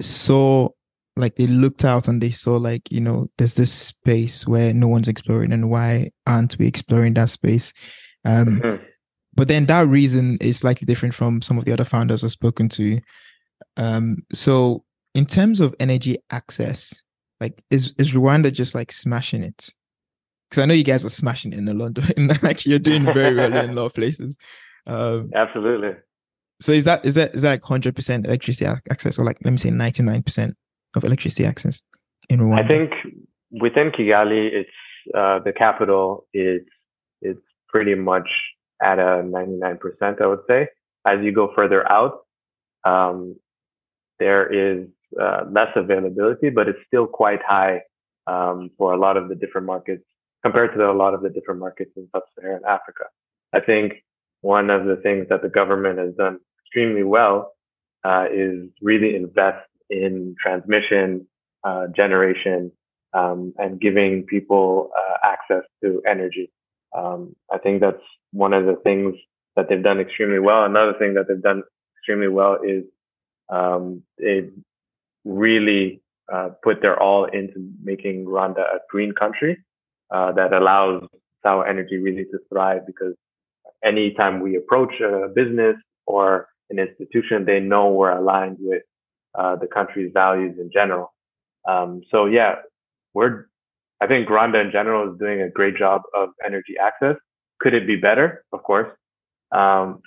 saw 0.00 0.68
like 1.16 1.36
they 1.36 1.46
looked 1.46 1.84
out 1.84 2.08
and 2.08 2.20
they 2.20 2.30
saw 2.30 2.56
like 2.56 2.90
you 2.90 3.00
know 3.00 3.28
there's 3.38 3.54
this 3.54 3.72
space 3.72 4.46
where 4.46 4.72
no 4.72 4.88
one's 4.88 5.08
exploring 5.08 5.52
and 5.52 5.70
why 5.70 6.10
aren't 6.26 6.58
we 6.58 6.66
exploring 6.66 7.14
that 7.14 7.30
space? 7.30 7.72
Um 8.24 8.60
mm-hmm. 8.60 8.82
but 9.34 9.48
then 9.48 9.66
that 9.66 9.88
reason 9.88 10.38
is 10.40 10.58
slightly 10.58 10.86
different 10.86 11.14
from 11.14 11.42
some 11.42 11.58
of 11.58 11.64
the 11.64 11.72
other 11.72 11.84
founders 11.84 12.24
I've 12.24 12.30
spoken 12.30 12.68
to. 12.70 13.00
Um 13.76 14.24
so 14.32 14.84
in 15.14 15.26
terms 15.26 15.60
of 15.60 15.74
energy 15.78 16.16
access 16.30 17.02
like 17.40 17.62
is 17.70 17.94
is 17.98 18.12
Rwanda 18.12 18.52
just 18.52 18.74
like 18.74 18.90
smashing 18.90 19.42
it 19.42 19.68
because 20.52 20.62
I 20.62 20.66
know 20.66 20.74
you 20.74 20.84
guys 20.84 21.02
are 21.06 21.10
smashing 21.10 21.54
in 21.54 21.66
a 21.66 21.72
lot. 21.72 21.98
like 22.42 22.66
you're 22.66 22.78
doing 22.78 23.04
very 23.04 23.34
well 23.34 23.56
in 23.56 23.70
a 23.70 23.72
lot 23.72 23.86
of 23.86 23.94
places. 23.94 24.36
Um, 24.86 25.30
Absolutely. 25.34 25.92
So 26.60 26.72
is 26.72 26.84
that 26.84 27.06
is 27.06 27.14
that 27.14 27.34
is 27.34 27.40
that 27.40 27.50
like 27.52 27.64
hundred 27.64 27.96
percent 27.96 28.26
electricity 28.26 28.66
access, 28.90 29.18
or 29.18 29.24
like 29.24 29.38
let 29.44 29.50
me 29.50 29.56
say 29.56 29.70
ninety 29.70 30.02
nine 30.02 30.22
percent 30.22 30.54
of 30.94 31.04
electricity 31.04 31.46
access 31.46 31.80
in 32.28 32.40
Rwanda? 32.40 32.64
I 32.64 32.68
think 32.68 32.92
within 33.50 33.92
Kigali, 33.92 34.50
it's 34.52 34.70
uh, 35.14 35.38
the 35.38 35.54
capital. 35.56 36.26
It's 36.34 36.68
it's 37.22 37.40
pretty 37.70 37.94
much 37.94 38.28
at 38.82 38.98
a 38.98 39.22
ninety 39.22 39.54
nine 39.54 39.78
percent. 39.78 40.20
I 40.20 40.26
would 40.26 40.42
say. 40.46 40.68
As 41.04 41.18
you 41.22 41.32
go 41.32 41.50
further 41.56 41.90
out, 41.90 42.20
um, 42.84 43.34
there 44.20 44.46
is 44.52 44.86
uh, 45.20 45.44
less 45.50 45.68
availability, 45.74 46.50
but 46.50 46.68
it's 46.68 46.78
still 46.86 47.06
quite 47.06 47.40
high 47.42 47.80
um, 48.28 48.70
for 48.78 48.92
a 48.92 48.98
lot 48.98 49.16
of 49.16 49.28
the 49.28 49.34
different 49.34 49.66
markets 49.66 50.04
compared 50.42 50.74
to 50.74 50.90
a 50.90 50.92
lot 50.92 51.14
of 51.14 51.22
the 51.22 51.30
different 51.30 51.60
markets 51.60 51.92
in 51.96 52.08
sub-Saharan 52.12 52.62
Africa. 52.68 53.04
I 53.52 53.60
think 53.60 54.04
one 54.40 54.70
of 54.70 54.86
the 54.86 54.96
things 54.96 55.26
that 55.28 55.42
the 55.42 55.48
government 55.48 55.98
has 55.98 56.14
done 56.14 56.40
extremely 56.64 57.04
well 57.04 57.52
uh, 58.04 58.26
is 58.32 58.68
really 58.80 59.14
invest 59.14 59.68
in 59.88 60.34
transmission, 60.40 61.26
uh, 61.64 61.86
generation, 61.94 62.72
um, 63.14 63.52
and 63.58 63.80
giving 63.80 64.24
people 64.24 64.90
uh, 64.98 65.16
access 65.24 65.62
to 65.82 66.02
energy. 66.08 66.50
Um, 66.96 67.36
I 67.52 67.58
think 67.58 67.80
that's 67.80 68.02
one 68.32 68.52
of 68.52 68.66
the 68.66 68.76
things 68.82 69.14
that 69.54 69.68
they've 69.68 69.82
done 69.82 70.00
extremely 70.00 70.38
well. 70.38 70.64
Another 70.64 70.94
thing 70.98 71.14
that 71.14 71.28
they've 71.28 71.42
done 71.42 71.62
extremely 71.98 72.28
well 72.28 72.58
is 72.66 72.84
um, 73.50 74.02
they 74.18 74.48
really 75.24 76.00
uh, 76.32 76.50
put 76.62 76.80
their 76.80 77.00
all 77.00 77.26
into 77.26 77.70
making 77.82 78.24
Rwanda 78.24 78.60
a 78.60 78.78
green 78.90 79.12
country. 79.12 79.62
Uh, 80.12 80.32
that 80.32 80.52
allows 80.52 81.02
Sawa 81.42 81.68
Energy 81.68 81.98
really 81.98 82.24
to 82.24 82.38
thrive 82.48 82.86
because 82.86 83.14
anytime 83.84 84.40
we 84.40 84.56
approach 84.56 84.92
a 85.00 85.28
business 85.34 85.76
or 86.06 86.48
an 86.70 86.78
institution, 86.78 87.44
they 87.44 87.60
know 87.60 87.88
we're 87.90 88.10
aligned 88.10 88.58
with 88.60 88.82
uh, 89.38 89.56
the 89.56 89.66
country's 89.66 90.10
values 90.12 90.56
in 90.58 90.70
general. 90.72 91.12
Um, 91.68 92.02
so 92.10 92.26
yeah, 92.26 92.56
we're, 93.14 93.46
I 94.00 94.06
think 94.06 94.28
Rwanda 94.28 94.64
in 94.64 94.70
general 94.70 95.12
is 95.12 95.18
doing 95.18 95.42
a 95.42 95.48
great 95.48 95.76
job 95.76 96.02
of 96.14 96.30
energy 96.44 96.74
access. 96.80 97.16
Could 97.60 97.74
it 97.74 97.86
be 97.86 97.96
better? 97.96 98.44
Of 98.52 98.62
course. 98.62 98.88
Um, 99.52 100.00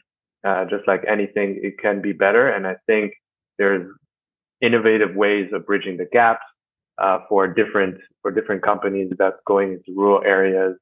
uh, 0.45 0.65
just 0.65 0.88
like 0.88 1.03
anything, 1.07 1.59
it 1.63 1.79
can 1.79 2.01
be 2.01 2.13
better. 2.13 2.50
And 2.50 2.67
I 2.67 2.75
think 2.85 3.13
there's 3.57 3.88
innovative 4.62 5.15
ways 5.15 5.50
of 5.53 5.65
bridging 5.65 5.97
the 5.97 6.05
gaps 6.12 6.45
uh, 6.97 7.19
for 7.29 7.47
different 7.47 7.97
for 8.21 8.31
different 8.31 8.63
companies 8.63 9.11
that's 9.17 9.37
going 9.45 9.73
into 9.73 9.97
rural 9.97 10.21
areas, 10.25 10.75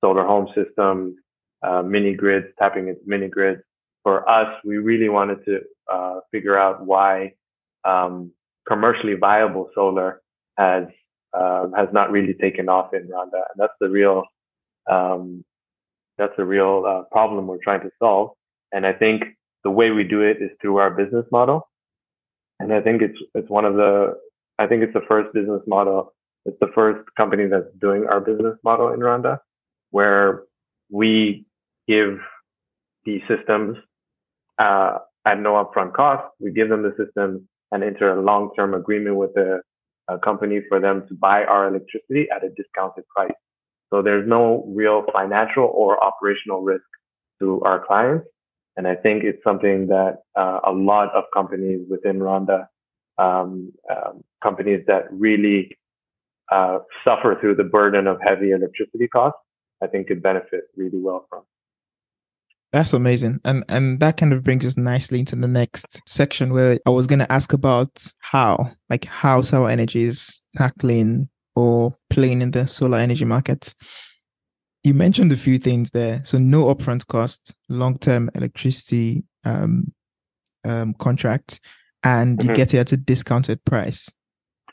solar 0.00 0.24
home 0.24 0.48
systems, 0.54 1.14
uh, 1.62 1.82
mini 1.82 2.14
grids, 2.14 2.46
tapping 2.58 2.88
into 2.88 3.00
mini 3.06 3.28
grids. 3.28 3.60
For 4.02 4.28
us, 4.28 4.48
we 4.64 4.78
really 4.78 5.08
wanted 5.08 5.44
to 5.44 5.60
uh, 5.92 6.20
figure 6.32 6.58
out 6.58 6.84
why 6.86 7.34
um, 7.84 8.32
commercially 8.66 9.14
viable 9.14 9.70
solar 9.74 10.22
has 10.56 10.84
uh, 11.32 11.66
has 11.76 11.88
not 11.92 12.10
really 12.10 12.34
taken 12.34 12.68
off 12.68 12.92
in 12.92 13.08
Rwanda, 13.08 13.42
and 13.50 13.56
that's 13.58 13.74
the 13.80 13.88
real 13.88 14.24
um, 14.90 15.44
that's 16.18 16.32
the 16.36 16.44
real 16.44 16.84
uh, 16.86 17.02
problem 17.12 17.46
we're 17.46 17.58
trying 17.62 17.80
to 17.82 17.90
solve. 17.98 18.30
And 18.72 18.86
I 18.86 18.92
think 18.92 19.22
the 19.64 19.70
way 19.70 19.90
we 19.90 20.04
do 20.04 20.22
it 20.22 20.38
is 20.40 20.50
through 20.60 20.76
our 20.76 20.90
business 20.90 21.26
model. 21.30 21.68
And 22.58 22.72
I 22.72 22.80
think 22.80 23.02
it's 23.02 23.18
it's 23.34 23.48
one 23.48 23.64
of 23.64 23.74
the 23.74 24.14
I 24.60 24.66
think 24.66 24.82
it's 24.82 24.92
the 24.92 25.06
first 25.08 25.32
business 25.32 25.62
model. 25.66 26.12
It's 26.44 26.58
the 26.60 26.70
first 26.74 27.00
company 27.16 27.46
that's 27.46 27.72
doing 27.80 28.06
our 28.06 28.20
business 28.20 28.56
model 28.62 28.92
in 28.92 29.00
Rwanda, 29.00 29.38
where 29.90 30.44
we 30.90 31.46
give 31.88 32.18
the 33.06 33.22
systems 33.26 33.78
uh, 34.58 34.98
at 35.24 35.40
no 35.40 35.52
upfront 35.62 35.94
cost. 35.94 36.24
We 36.38 36.52
give 36.52 36.68
them 36.68 36.82
the 36.82 36.94
systems 37.02 37.40
and 37.72 37.82
enter 37.82 38.10
a 38.10 38.20
long-term 38.20 38.74
agreement 38.74 39.16
with 39.16 39.32
the 39.34 39.62
company 40.18 40.60
for 40.68 40.80
them 40.80 41.06
to 41.08 41.14
buy 41.14 41.44
our 41.44 41.68
electricity 41.68 42.26
at 42.34 42.44
a 42.44 42.50
discounted 42.50 43.04
price. 43.14 43.30
So 43.90 44.02
there's 44.02 44.28
no 44.28 44.64
real 44.68 45.04
financial 45.12 45.64
or 45.64 46.02
operational 46.02 46.62
risk 46.62 46.84
to 47.40 47.62
our 47.62 47.84
clients. 47.86 48.26
And 48.76 48.86
I 48.86 48.94
think 48.94 49.24
it's 49.24 49.42
something 49.44 49.86
that 49.88 50.18
uh, 50.36 50.60
a 50.64 50.72
lot 50.72 51.14
of 51.14 51.24
companies 51.32 51.80
within 51.88 52.18
Rwanda, 52.18 52.66
um, 53.18 53.72
um, 53.90 54.22
companies 54.42 54.84
that 54.86 55.04
really 55.10 55.76
uh, 56.50 56.78
suffer 57.04 57.36
through 57.40 57.56
the 57.56 57.64
burden 57.64 58.06
of 58.06 58.18
heavy 58.24 58.50
electricity 58.50 59.08
costs, 59.08 59.38
I 59.82 59.86
think 59.86 60.08
could 60.08 60.22
benefit 60.22 60.64
really 60.76 60.98
well 60.98 61.26
from. 61.28 61.42
That's 62.72 62.92
amazing. 62.92 63.40
And 63.44 63.64
and 63.68 63.98
that 63.98 64.16
kind 64.16 64.32
of 64.32 64.44
brings 64.44 64.64
us 64.64 64.76
nicely 64.76 65.18
into 65.18 65.34
the 65.34 65.48
next 65.48 66.00
section 66.06 66.52
where 66.52 66.78
I 66.86 66.90
was 66.90 67.06
gonna 67.06 67.26
ask 67.28 67.52
about 67.52 68.06
how, 68.20 68.72
like 68.88 69.04
how 69.06 69.42
Sawa 69.42 69.72
Energy 69.72 70.04
is 70.04 70.40
tackling 70.56 71.28
or 71.56 71.96
playing 72.10 72.42
in 72.42 72.52
the 72.52 72.66
solar 72.66 72.98
energy 72.98 73.24
market. 73.24 73.74
You 74.84 74.94
mentioned 74.94 75.32
a 75.32 75.36
few 75.36 75.58
things 75.58 75.90
there. 75.90 76.22
So 76.24 76.38
no 76.38 76.66
upfront 76.66 77.06
cost, 77.08 77.54
long-term 77.68 78.30
electricity 78.34 79.24
um, 79.44 79.92
um, 80.64 80.94
contract, 80.94 81.60
and 82.04 82.38
mm-hmm. 82.38 82.48
you 82.48 82.54
get 82.54 82.74
it 82.74 82.78
at 82.78 82.92
a 82.92 82.96
discounted 82.96 83.64
price. 83.64 84.08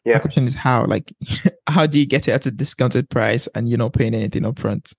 Yeah. 0.05 0.15
The 0.15 0.19
question 0.21 0.45
is 0.45 0.55
how, 0.55 0.85
like, 0.85 1.13
how 1.67 1.85
do 1.85 1.99
you 1.99 2.05
get 2.05 2.27
it 2.27 2.31
at 2.31 2.45
a 2.45 2.51
discounted 2.51 3.09
price 3.09 3.47
and 3.55 3.67
you're 3.67 3.77
not 3.77 3.93
paying 3.93 4.13
anything 4.13 4.43
upfront? 4.43 4.93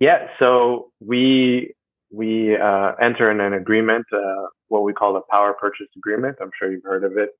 Yeah, 0.00 0.28
so 0.38 0.92
we 1.00 1.74
we 2.10 2.56
uh, 2.56 2.92
enter 3.02 3.30
in 3.30 3.40
an 3.40 3.52
agreement, 3.52 4.06
uh, 4.12 4.46
what 4.68 4.82
we 4.82 4.92
call 4.92 5.16
a 5.16 5.20
power 5.30 5.54
purchase 5.60 5.88
agreement. 5.96 6.36
I'm 6.40 6.50
sure 6.58 6.70
you've 6.70 6.84
heard 6.84 7.04
of 7.04 7.18
it. 7.18 7.30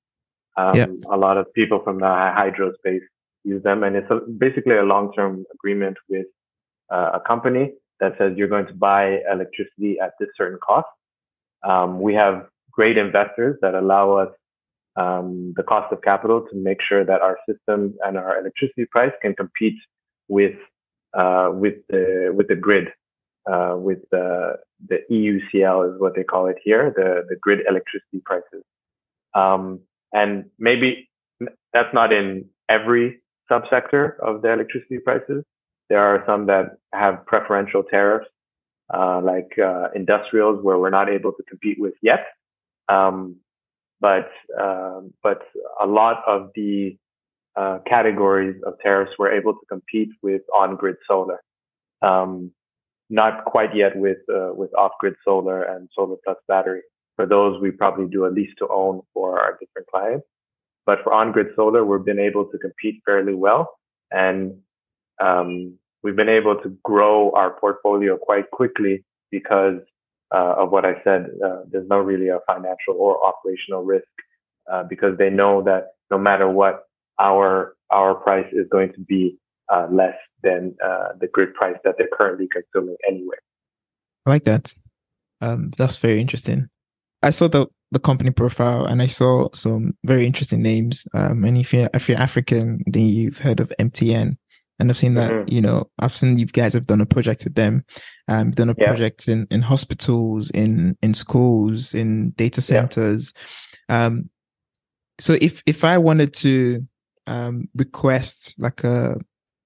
Um, 0.57 0.75
yeah. 0.75 0.87
A 1.11 1.17
lot 1.17 1.39
of 1.39 1.53
people 1.55 1.81
from 1.83 2.01
the 2.01 2.07
hydro 2.07 2.73
space 2.75 3.03
use 3.45 3.63
them, 3.63 3.85
and 3.85 3.97
it's 3.97 4.11
a, 4.11 4.21
basically 4.39 4.77
a 4.77 4.83
long-term 4.83 5.45
agreement 5.55 5.97
with 6.09 6.27
uh, 6.91 7.13
a 7.15 7.21
company 7.21 7.73
that 8.01 8.13
says 8.19 8.33
you're 8.37 8.49
going 8.49 8.67
to 8.67 8.75
buy 8.75 9.19
electricity 9.33 9.99
at 10.03 10.13
this 10.19 10.29
certain 10.37 10.59
cost. 10.67 10.89
Um, 11.63 12.01
we 12.01 12.15
have 12.15 12.47
great 12.79 12.97
investors 12.97 13.59
that 13.61 13.75
allow 13.75 14.13
us 14.13 14.33
um, 14.97 15.53
the 15.57 15.65
cost 15.65 15.93
of 15.93 16.01
capital 16.03 16.47
to 16.49 16.57
make 16.57 16.79
sure 16.89 17.05
that 17.05 17.21
our 17.21 17.37
system 17.49 17.95
and 18.05 18.17
our 18.17 18.39
electricity 18.41 18.87
price 18.91 19.13
can 19.21 19.35
compete 19.35 19.79
with 20.29 20.57
uh, 21.15 21.49
with 21.53 21.75
the 21.89 22.33
with 22.37 22.49
the 22.49 22.55
grid, 22.67 22.89
uh, 23.51 23.75
with 23.77 23.99
the 24.13 24.55
the 24.89 24.99
EUCL 25.11 25.93
is 25.93 26.01
what 26.01 26.15
they 26.15 26.23
call 26.23 26.47
it 26.47 26.59
here, 26.63 26.93
the 26.97 27.25
the 27.29 27.37
grid 27.45 27.61
electricity 27.69 28.21
prices. 28.25 28.63
Um, 29.35 29.81
and 30.13 30.45
maybe 30.59 31.09
that's 31.73 31.93
not 31.93 32.13
in 32.13 32.47
every 32.69 33.21
subsector 33.51 34.19
of 34.21 34.43
the 34.43 34.53
electricity 34.53 34.99
prices. 34.99 35.43
There 35.89 36.01
are 36.01 36.23
some 36.27 36.47
that 36.47 36.77
have 36.93 37.25
preferential 37.27 37.83
tariffs, 37.83 38.29
uh, 38.95 39.21
like 39.23 39.53
uh, 39.59 39.89
industrials, 39.95 40.63
where 40.63 40.79
we're 40.79 40.97
not 41.01 41.09
able 41.09 41.33
to 41.33 41.43
compete 41.51 41.79
with 41.81 41.95
yet. 42.03 42.27
Um, 42.89 43.37
but 44.01 44.31
um, 44.61 45.13
but 45.23 45.43
a 45.81 45.87
lot 45.87 46.23
of 46.27 46.51
the 46.55 46.97
uh, 47.57 47.79
categories 47.87 48.61
of 48.65 48.79
tariffs 48.81 49.13
we're 49.19 49.33
able 49.33 49.53
to 49.53 49.67
compete 49.69 50.11
with 50.23 50.43
on-grid 50.55 50.97
solar. 51.07 51.41
Um, 52.03 52.53
not 53.11 53.45
quite 53.47 53.75
yet 53.75 53.97
with 53.97 54.19
uh, 54.33 54.53
with 54.55 54.73
off-grid 54.75 55.15
solar 55.25 55.63
and 55.63 55.89
solar 55.95 56.17
plus 56.25 56.37
battery. 56.47 56.83
For 57.17 57.27
those, 57.27 57.61
we 57.61 57.73
probably 57.73 58.07
do 58.07 58.27
a 58.27 58.29
lease 58.29 58.55
to 58.59 58.69
own 58.69 59.03
for 59.13 59.41
our 59.41 59.59
different 59.59 59.89
clients. 59.89 60.27
But 60.87 61.03
for 61.03 61.13
on-grid 61.13 61.49
solar, 61.57 61.85
we've 61.85 62.05
been 62.05 62.21
able 62.21 62.47
to 62.47 62.59
compete 62.59 63.03
fairly 63.05 63.35
well, 63.35 63.77
and 64.11 64.59
um, 65.21 65.79
we've 66.03 66.17
been 66.17 66.29
able 66.29 66.57
to 66.63 66.79
grow 66.85 67.33
our 67.33 67.59
portfolio 67.59 68.17
quite 68.17 68.51
quickly 68.51 69.05
because 69.31 69.81
uh, 70.35 70.55
of 70.59 70.71
what 70.71 70.85
I 70.85 71.03
said. 71.05 71.27
Uh, 71.45 71.63
there's 71.71 71.89
no 71.89 71.99
really 71.99 72.29
a 72.29 72.39
financial 72.47 72.95
or 72.97 73.25
operational 73.25 73.83
risk 73.83 74.09
uh, 74.71 74.85
because 74.85 75.17
they 75.19 75.31
know 75.31 75.63
that 75.63 75.89
no 76.11 76.19
matter 76.19 76.49
what, 76.49 76.85
our 77.19 77.75
our 77.91 78.15
price 78.15 78.47
is 78.53 78.67
going 78.71 78.93
to 78.93 79.01
be 79.01 79.39
uh, 79.73 79.87
less 79.91 80.17
than 80.43 80.77
uh, 80.85 81.09
the 81.21 81.27
grid 81.27 81.55
price 81.55 81.77
that 81.85 81.95
they're 81.99 82.09
currently 82.13 82.49
consuming 82.53 82.97
anyway. 83.09 83.37
I 84.27 84.31
like 84.31 84.45
that. 84.45 84.75
Um, 85.41 85.71
that's 85.77 85.97
very 85.97 86.21
interesting. 86.21 86.69
I 87.23 87.31
saw 87.31 87.49
the 87.49 87.67
the 87.91 87.99
company 87.99 88.31
profile 88.31 88.85
and 88.85 89.01
I 89.01 89.07
saw 89.07 89.49
some 89.55 89.97
very 90.05 90.27
interesting 90.27 90.63
names. 90.63 91.09
Um, 91.15 91.45
and 91.45 91.57
if 91.57 91.73
you're 91.73 91.89
if 91.95 92.09
you're 92.09 92.21
African, 92.21 92.83
then 92.87 93.07
you've 93.07 93.39
heard 93.39 93.61
of 93.61 93.73
MTN. 93.81 94.37
And 94.79 94.91
I've 94.91 94.99
seen 94.99 95.15
that, 95.15 95.33
mm-hmm. 95.33 95.53
you 95.53 95.61
know, 95.61 95.91
I've 95.99 96.17
seen 96.17 96.39
you 96.39 96.47
guys 96.47 96.73
have 96.73 96.87
done 96.87 97.01
a 97.01 97.07
project 97.07 97.45
with 97.45 97.55
them, 97.55 97.85
um, 98.29 98.53
done 98.53 98.71
a 98.71 98.75
yeah. 98.79 98.87
project 98.87 99.27
in, 99.29 99.47
in 99.51 99.61
hospitals, 99.61 100.51
in 100.51 100.97
in 101.03 101.15
schools, 101.15 101.95
in 101.95 102.31
data 102.31 102.63
centers. 102.63 103.33
Yeah. 103.89 104.07
Um, 104.07 104.31
so 105.19 105.37
if 105.41 105.63
if 105.67 105.85
I 105.85 105.99
wanted 105.99 106.33
to 106.35 106.87
um, 107.27 107.69
request 107.75 108.55
like 108.59 108.85
a 108.85 109.17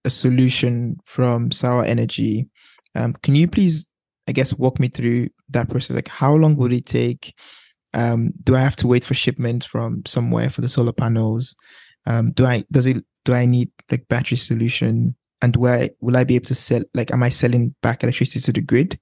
a 0.04 0.10
solution 0.10 0.96
from 1.04 1.50
Sawa 1.50 1.86
Energy, 1.86 2.48
um, 2.94 3.12
can 3.22 3.34
you 3.34 3.46
please, 3.48 3.86
I 4.26 4.32
guess, 4.32 4.54
walk 4.54 4.80
me 4.80 4.88
through 4.88 5.28
that 5.50 5.68
process? 5.68 5.94
Like, 5.94 6.08
how 6.08 6.34
long 6.34 6.56
would 6.56 6.72
it 6.72 6.86
take? 6.86 7.34
Um, 7.94 8.32
do 8.42 8.56
I 8.56 8.60
have 8.60 8.76
to 8.76 8.86
wait 8.86 9.04
for 9.04 9.14
shipment 9.14 9.64
from 9.64 10.02
somewhere 10.06 10.48
for 10.48 10.62
the 10.62 10.68
solar 10.68 10.92
panels? 10.92 11.54
Um, 12.06 12.32
do 12.32 12.46
I 12.46 12.64
does 12.72 12.86
it 12.86 13.04
do 13.24 13.34
I 13.34 13.46
need 13.46 13.70
like 13.90 14.08
battery 14.08 14.36
solution? 14.36 15.16
And 15.40 15.56
where 15.56 15.90
will 16.00 16.16
I 16.16 16.24
be 16.24 16.36
able 16.36 16.46
to 16.46 16.54
sell? 16.54 16.82
Like, 16.94 17.10
am 17.12 17.22
I 17.22 17.28
selling 17.28 17.74
back 17.82 18.02
electricity 18.02 18.40
to 18.40 18.52
the 18.52 18.60
grid, 18.60 18.98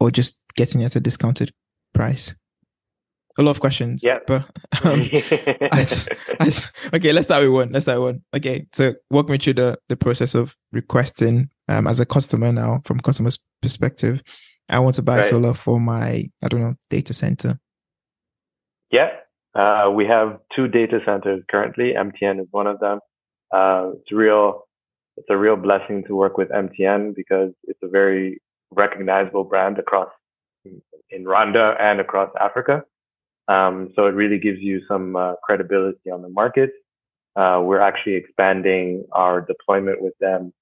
or 0.00 0.10
just 0.10 0.40
getting 0.56 0.80
it 0.80 0.86
at 0.86 0.96
a 0.96 1.00
discounted 1.00 1.52
price? 1.92 2.34
a 3.38 3.42
lot 3.42 3.52
of 3.52 3.60
questions. 3.60 4.02
Yeah. 4.04 4.18
But 4.26 4.42
um, 4.84 5.00
I 5.72 5.84
just, 5.84 6.08
I 6.40 6.44
just, 6.44 6.70
okay, 6.92 7.12
let's 7.12 7.26
start 7.26 7.42
with 7.42 7.52
one. 7.52 7.72
Let's 7.72 7.84
start 7.84 8.00
with 8.00 8.14
one. 8.14 8.22
Okay. 8.34 8.66
So 8.72 8.94
walk 9.10 9.28
me 9.28 9.38
through 9.38 9.54
the 9.54 9.78
the 9.88 9.96
process 9.96 10.34
of 10.34 10.56
requesting 10.72 11.48
um 11.68 11.86
as 11.86 12.00
a 12.00 12.06
customer 12.06 12.52
now 12.52 12.80
from 12.84 13.00
customer's 13.00 13.38
perspective. 13.62 14.22
I 14.68 14.78
want 14.78 14.94
to 14.96 15.02
buy 15.02 15.16
right. 15.16 15.24
solar 15.24 15.54
for 15.54 15.80
my 15.80 16.26
I 16.42 16.48
don't 16.48 16.60
know 16.60 16.74
data 16.90 17.14
center. 17.14 17.58
Yeah. 18.90 19.10
Uh, 19.54 19.90
we 19.90 20.04
have 20.06 20.38
two 20.54 20.66
data 20.66 20.98
centers 21.04 21.42
currently. 21.48 21.92
MTN 21.96 22.40
is 22.40 22.48
one 22.50 22.66
of 22.66 22.80
them. 22.80 22.98
Uh, 23.52 23.92
it's 23.94 24.12
real. 24.12 24.66
It's 25.16 25.28
a 25.30 25.36
real 25.36 25.56
blessing 25.56 26.04
to 26.08 26.16
work 26.16 26.36
with 26.38 26.48
MTN 26.50 27.14
because 27.14 27.52
it's 27.64 27.78
a 27.82 27.88
very 27.88 28.40
recognizable 28.72 29.44
brand 29.44 29.78
across 29.78 30.08
in 31.10 31.24
Rwanda 31.24 31.80
and 31.80 32.00
across 32.00 32.30
Africa. 32.40 32.84
Um, 33.46 33.92
so 33.94 34.06
it 34.06 34.14
really 34.14 34.38
gives 34.38 34.58
you 34.60 34.80
some 34.88 35.16
uh, 35.16 35.34
credibility 35.44 36.10
on 36.10 36.22
the 36.22 36.30
market. 36.30 36.70
uh, 37.36 37.60
we're 37.62 37.80
actually 37.80 38.14
expanding 38.14 39.04
our 39.12 39.40
deployment 39.40 40.00
with 40.00 40.14
them 40.20 40.52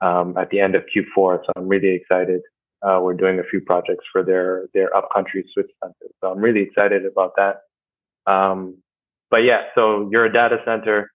um, 0.00 0.36
at 0.38 0.50
the 0.50 0.60
end 0.60 0.74
of 0.74 0.82
Q4. 0.84 1.40
So 1.44 1.52
I'm 1.56 1.68
really 1.68 1.90
excited. 1.94 2.40
Uh, 2.82 2.98
we're 3.02 3.14
doing 3.14 3.38
a 3.38 3.44
few 3.44 3.60
projects 3.60 4.04
for 4.10 4.24
their 4.24 4.66
their 4.74 4.94
upcountry 4.96 5.44
switch 5.52 5.70
center. 5.82 6.10
So 6.20 6.32
I'm 6.32 6.38
really 6.38 6.62
excited 6.62 7.04
about 7.06 7.34
that. 7.36 7.60
Um, 8.30 8.78
but 9.30 9.38
yeah, 9.38 9.62
so 9.74 10.08
you're 10.10 10.24
a 10.24 10.32
data 10.32 10.58
center. 10.64 11.11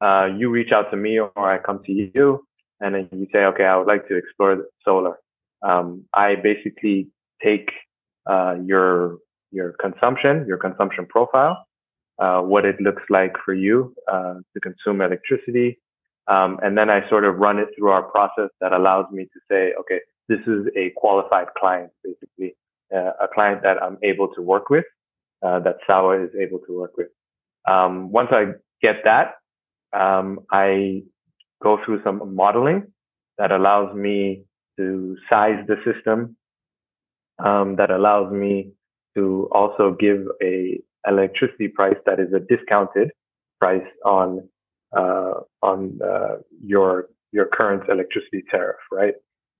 Uh, 0.00 0.28
you 0.36 0.50
reach 0.50 0.72
out 0.72 0.90
to 0.90 0.96
me 0.96 1.18
or 1.18 1.30
I 1.36 1.58
come 1.58 1.82
to 1.84 1.92
you 1.92 2.44
and 2.80 2.94
then 2.94 3.08
you 3.12 3.26
say, 3.32 3.40
okay, 3.40 3.64
I 3.64 3.76
would 3.76 3.86
like 3.86 4.08
to 4.08 4.16
explore 4.16 4.64
solar. 4.84 5.18
Um, 5.62 6.04
I 6.14 6.36
basically 6.36 7.08
take 7.42 7.70
uh, 8.26 8.56
your 8.64 9.18
your 9.52 9.74
consumption, 9.80 10.44
your 10.46 10.56
consumption 10.56 11.06
profile, 11.06 11.66
uh, 12.18 12.40
what 12.40 12.64
it 12.64 12.80
looks 12.80 13.02
like 13.10 13.34
for 13.44 13.52
you 13.52 13.94
uh, 14.10 14.34
to 14.54 14.60
consume 14.60 15.00
electricity, 15.00 15.78
um, 16.28 16.60
and 16.62 16.78
then 16.78 16.88
I 16.88 17.08
sort 17.08 17.24
of 17.24 17.36
run 17.38 17.58
it 17.58 17.68
through 17.76 17.90
our 17.90 18.02
process 18.02 18.50
that 18.60 18.72
allows 18.72 19.06
me 19.10 19.24
to 19.24 19.40
say, 19.50 19.72
okay, 19.80 20.00
this 20.28 20.38
is 20.46 20.66
a 20.76 20.90
qualified 20.96 21.48
client, 21.58 21.90
basically 22.04 22.54
uh, 22.94 23.12
a 23.20 23.28
client 23.34 23.62
that 23.64 23.82
I'm 23.82 23.98
able 24.04 24.28
to 24.34 24.40
work 24.40 24.70
with, 24.70 24.84
uh, 25.42 25.58
that 25.60 25.78
Sawa 25.86 26.22
is 26.24 26.30
able 26.40 26.60
to 26.60 26.78
work 26.78 26.92
with. 26.96 27.08
Um, 27.68 28.12
once 28.12 28.28
I 28.30 28.52
get 28.80 29.02
that, 29.04 29.34
um, 29.92 30.40
I 30.50 31.02
go 31.62 31.78
through 31.84 32.02
some 32.02 32.34
modeling 32.34 32.84
that 33.38 33.52
allows 33.52 33.94
me 33.94 34.44
to 34.78 35.16
size 35.28 35.64
the 35.66 35.76
system, 35.84 36.36
um, 37.44 37.76
that 37.76 37.90
allows 37.90 38.32
me 38.32 38.72
to 39.16 39.48
also 39.52 39.96
give 39.98 40.26
a 40.42 40.80
electricity 41.08 41.68
price 41.68 41.96
that 42.06 42.20
is 42.20 42.28
a 42.34 42.40
discounted 42.40 43.10
price 43.58 43.86
on 44.04 44.48
uh, 44.96 45.34
on 45.62 45.98
uh, 46.04 46.36
your 46.64 47.08
your 47.32 47.46
current 47.46 47.88
electricity 47.88 48.42
tariff, 48.50 48.78
right? 48.92 49.14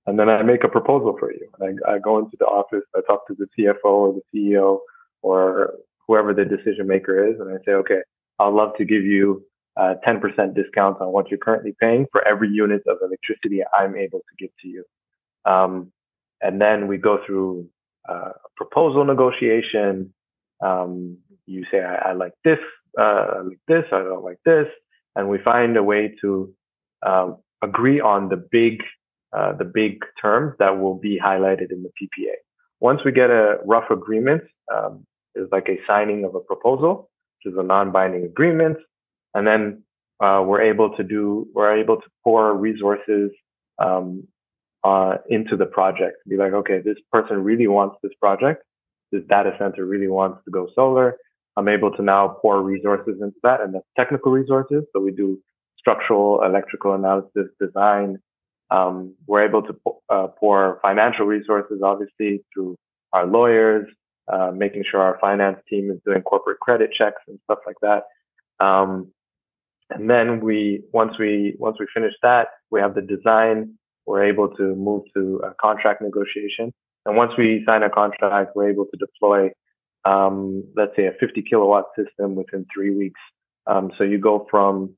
And 0.07 0.17
then 0.19 0.29
I 0.29 0.41
make 0.43 0.63
a 0.63 0.67
proposal 0.67 1.15
for 1.19 1.31
you. 1.31 1.47
I, 1.61 1.93
I 1.93 1.99
go 1.99 2.17
into 2.17 2.35
the 2.39 2.45
office, 2.45 2.83
I 2.95 3.01
talk 3.07 3.27
to 3.27 3.35
the 3.37 3.47
CFO 3.57 3.85
or 3.85 4.13
the 4.13 4.21
CEO 4.33 4.79
or 5.21 5.75
whoever 6.07 6.33
the 6.33 6.43
decision 6.43 6.87
maker 6.87 7.27
is, 7.27 7.39
and 7.39 7.49
I 7.49 7.57
say, 7.65 7.73
okay, 7.73 7.99
I'd 8.39 8.53
love 8.53 8.71
to 8.77 8.85
give 8.85 9.03
you 9.03 9.43
a 9.77 9.95
10% 10.05 10.21
discount 10.55 10.99
on 11.01 11.11
what 11.11 11.29
you're 11.29 11.39
currently 11.39 11.75
paying 11.79 12.05
for 12.11 12.25
every 12.27 12.49
unit 12.49 12.81
of 12.87 12.97
electricity 13.01 13.61
I'm 13.77 13.95
able 13.95 14.19
to 14.19 14.35
give 14.37 14.49
to 14.61 14.67
you. 14.67 14.83
Um, 15.45 15.91
and 16.41 16.59
then 16.59 16.87
we 16.87 16.97
go 16.97 17.19
through 17.25 17.67
uh, 18.07 18.31
proposal 18.55 19.05
negotiation. 19.05 20.13
Um, 20.63 21.17
you 21.45 21.65
say, 21.71 21.79
I, 21.79 22.09
I 22.09 22.13
like 22.13 22.33
this, 22.43 22.59
uh, 22.99 23.25
I 23.37 23.41
like 23.41 23.59
this, 23.67 23.83
I 23.91 23.99
don't 23.99 24.23
like 24.23 24.39
this. 24.45 24.67
And 25.15 25.29
we 25.29 25.37
find 25.43 25.75
a 25.77 25.83
way 25.83 26.15
to 26.21 26.53
uh, 27.05 27.31
agree 27.61 27.99
on 27.99 28.29
the 28.29 28.37
big, 28.37 28.81
uh, 29.35 29.53
the 29.53 29.65
big 29.65 30.03
terms 30.21 30.55
that 30.59 30.79
will 30.79 30.95
be 30.95 31.19
highlighted 31.19 31.71
in 31.71 31.83
the 31.83 31.89
PPA. 31.89 32.33
Once 32.79 33.01
we 33.05 33.11
get 33.11 33.29
a 33.29 33.57
rough 33.65 33.89
agreement, 33.91 34.43
um, 34.73 35.05
it's 35.35 35.51
like 35.51 35.69
a 35.69 35.79
signing 35.87 36.25
of 36.25 36.35
a 36.35 36.39
proposal, 36.39 37.09
which 37.37 37.53
is 37.53 37.59
a 37.59 37.63
non-binding 37.63 38.23
agreement. 38.25 38.77
And 39.33 39.47
then 39.47 39.83
uh, 40.19 40.43
we're 40.45 40.61
able 40.61 40.95
to 40.97 41.03
do, 41.03 41.47
we're 41.53 41.77
able 41.77 41.97
to 41.97 42.07
pour 42.23 42.55
resources 42.55 43.31
um, 43.79 44.27
uh, 44.83 45.17
into 45.29 45.55
the 45.57 45.65
project. 45.65 46.17
Be 46.27 46.37
like, 46.37 46.53
okay, 46.53 46.79
this 46.83 46.97
person 47.11 47.43
really 47.43 47.67
wants 47.67 47.97
this 48.03 48.13
project. 48.19 48.63
This 49.11 49.23
data 49.29 49.55
center 49.59 49.85
really 49.85 50.07
wants 50.07 50.43
to 50.45 50.51
go 50.51 50.67
solar. 50.75 51.17
I'm 51.57 51.67
able 51.67 51.91
to 51.91 52.01
now 52.01 52.37
pour 52.41 52.61
resources 52.61 53.15
into 53.21 53.35
that, 53.43 53.61
and 53.61 53.75
that's 53.75 53.85
technical 53.97 54.31
resources. 54.31 54.83
So 54.93 55.01
we 55.01 55.11
do 55.11 55.41
structural, 55.77 56.43
electrical 56.43 56.93
analysis, 56.93 57.47
design. 57.59 58.19
Um, 58.69 59.15
we're 59.27 59.45
able 59.45 59.63
to 59.63 59.75
uh, 60.09 60.27
pour 60.27 60.79
financial 60.81 61.25
resources, 61.25 61.81
obviously, 61.83 62.43
through 62.53 62.77
our 63.11 63.25
lawyers, 63.25 63.87
uh, 64.31 64.51
making 64.55 64.85
sure 64.89 65.01
our 65.01 65.17
finance 65.19 65.59
team 65.69 65.91
is 65.91 65.99
doing 66.05 66.21
corporate 66.21 66.59
credit 66.59 66.91
checks 66.97 67.21
and 67.27 67.37
stuff 67.43 67.59
like 67.65 67.75
that. 67.81 68.03
Um, 68.65 69.11
and 69.91 70.09
then 70.09 70.39
we, 70.41 70.83
once 70.93 71.13
we, 71.19 71.55
once 71.59 71.77
we 71.79 71.87
finish 71.93 72.13
that, 72.21 72.47
we 72.69 72.79
have 72.79 72.95
the 72.95 73.01
design 73.01 73.77
we're 74.05 74.25
able 74.25 74.49
to 74.55 74.75
move 74.75 75.03
to 75.15 75.41
a 75.45 75.53
contract 75.61 76.01
negotiation. 76.01 76.73
And 77.05 77.15
once 77.15 77.31
we 77.37 77.63
sign 77.65 77.83
a 77.83 77.89
contract, 77.89 78.55
we're 78.55 78.69
able 78.69 78.85
to 78.85 78.97
deploy, 78.97 79.49
um, 80.05 80.63
let's 80.75 80.91
say, 80.95 81.05
a 81.05 81.13
50 81.19 81.43
kilowatt 81.43 81.85
system 81.97 82.35
within 82.35 82.65
three 82.73 82.95
weeks. 82.95 83.19
Um, 83.67 83.91
so 83.97 84.03
you 84.03 84.19
go 84.19 84.47
from, 84.49 84.95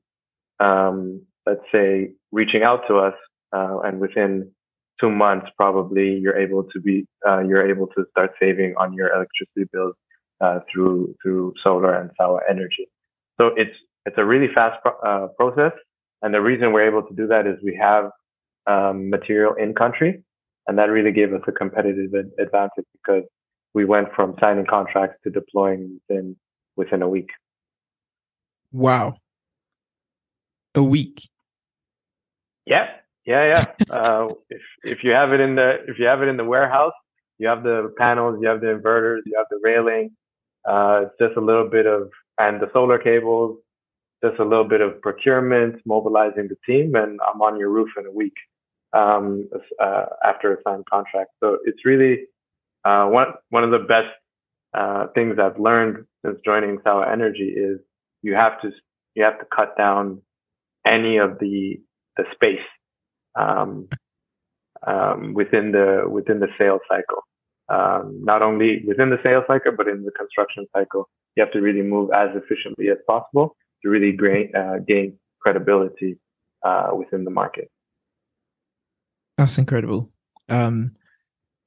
um, 0.60 1.22
let's 1.46 1.64
say, 1.72 2.12
reaching 2.32 2.62
out 2.62 2.82
to 2.88 2.96
us, 2.96 3.14
uh, 3.54 3.80
and 3.84 4.00
within 4.00 4.50
two 5.00 5.10
months, 5.10 5.46
probably 5.56 6.18
you're 6.20 6.36
able 6.36 6.64
to 6.64 6.80
be, 6.80 7.06
uh, 7.26 7.40
you're 7.40 7.68
able 7.68 7.86
to 7.88 8.04
start 8.10 8.32
saving 8.40 8.74
on 8.78 8.92
your 8.94 9.14
electricity 9.14 9.68
bills 9.72 9.94
uh, 10.40 10.60
through 10.72 11.14
through 11.22 11.52
solar 11.62 11.94
and 11.94 12.10
solar 12.18 12.42
Energy. 12.50 12.88
So 13.40 13.50
it's 13.56 13.76
it's 14.06 14.16
a 14.18 14.24
really 14.24 14.48
fast 14.54 14.78
uh, 15.06 15.28
process, 15.38 15.72
and 16.22 16.32
the 16.32 16.40
reason 16.40 16.72
we're 16.72 16.86
able 16.86 17.02
to 17.02 17.14
do 17.14 17.26
that 17.28 17.46
is 17.46 17.56
we 17.62 17.76
have 17.80 18.10
um, 18.66 19.10
material 19.10 19.54
in 19.54 19.74
country. 19.74 20.22
And 20.66 20.78
that 20.78 20.90
really 20.90 21.12
gave 21.12 21.32
us 21.32 21.42
a 21.46 21.52
competitive 21.52 22.12
advantage 22.38 22.86
because 22.92 23.24
we 23.74 23.84
went 23.84 24.08
from 24.14 24.34
signing 24.40 24.66
contracts 24.66 25.18
to 25.24 25.30
deploying 25.30 26.00
within 26.08 26.36
within 26.76 27.02
a 27.02 27.08
week. 27.08 27.28
Wow. 28.72 29.16
A 30.74 30.82
week. 30.82 31.28
Yeah. 32.64 32.86
Yeah, 33.26 33.54
yeah. 33.54 33.64
uh, 33.94 34.28
if 34.48 34.62
if 34.84 35.04
you 35.04 35.10
have 35.10 35.32
it 35.32 35.40
in 35.40 35.54
the 35.54 35.84
if 35.86 35.98
you 35.98 36.06
have 36.06 36.22
it 36.22 36.28
in 36.28 36.36
the 36.36 36.44
warehouse, 36.44 36.92
you 37.38 37.48
have 37.48 37.62
the 37.62 37.92
panels, 37.98 38.38
you 38.40 38.48
have 38.48 38.60
the 38.60 38.68
inverters, 38.68 39.20
you 39.26 39.34
have 39.36 39.46
the 39.50 39.60
railing. 39.62 40.10
Uh, 40.66 41.02
it's 41.04 41.14
just 41.20 41.36
a 41.36 41.40
little 41.40 41.68
bit 41.68 41.86
of 41.86 42.10
and 42.38 42.60
the 42.60 42.70
solar 42.72 42.98
cables, 42.98 43.58
just 44.24 44.40
a 44.40 44.44
little 44.44 44.64
bit 44.64 44.80
of 44.80 45.00
procurement, 45.02 45.80
mobilizing 45.84 46.48
the 46.48 46.56
team, 46.66 46.94
and 46.94 47.20
I'm 47.28 47.40
on 47.42 47.58
your 47.58 47.70
roof 47.70 47.90
in 47.98 48.06
a 48.06 48.10
week 48.10 48.34
um, 48.94 49.48
uh, 49.80 50.06
after 50.24 50.54
a 50.54 50.56
signed 50.64 50.86
contract. 50.90 51.30
So 51.40 51.58
it's 51.64 51.84
really 51.84 52.24
uh, 52.84 53.06
one 53.06 53.28
one 53.50 53.64
of 53.64 53.70
the 53.70 53.86
best 53.86 54.14
uh, 54.72 55.08
things 55.14 55.36
I've 55.38 55.58
learned 55.58 56.06
since 56.24 56.38
joining 56.44 56.78
Sawa 56.82 57.10
Energy 57.12 57.52
is 57.56 57.80
you 58.22 58.34
have 58.34 58.60
to 58.62 58.70
you 59.14 59.24
have 59.24 59.38
to 59.40 59.46
cut 59.54 59.76
down 59.76 60.22
any 60.86 61.18
of 61.18 61.38
the 61.38 61.80
the 62.16 62.24
space 62.34 62.66
um, 63.38 63.88
um, 64.86 65.34
within 65.34 65.72
the 65.72 66.04
within 66.08 66.40
the 66.40 66.48
sales 66.58 66.80
cycle. 66.88 67.22
Um, 67.68 68.20
not 68.22 68.42
only 68.42 68.82
within 68.86 69.08
the 69.10 69.18
sales 69.22 69.44
cycle, 69.46 69.72
but 69.76 69.88
in 69.88 70.04
the 70.04 70.10
construction 70.12 70.66
cycle, 70.76 71.08
you 71.34 71.42
have 71.42 71.52
to 71.52 71.60
really 71.60 71.80
move 71.82 72.10
as 72.14 72.28
efficiently 72.34 72.88
as 72.90 72.98
possible 73.06 73.56
to 73.84 73.90
really 73.90 74.12
gain, 74.12 74.50
uh, 74.56 74.78
gain 74.86 75.16
credibility 75.40 76.18
uh, 76.64 76.90
within 76.96 77.24
the 77.24 77.30
market. 77.30 77.70
That's 79.38 79.58
incredible. 79.58 80.10
Um, 80.48 80.96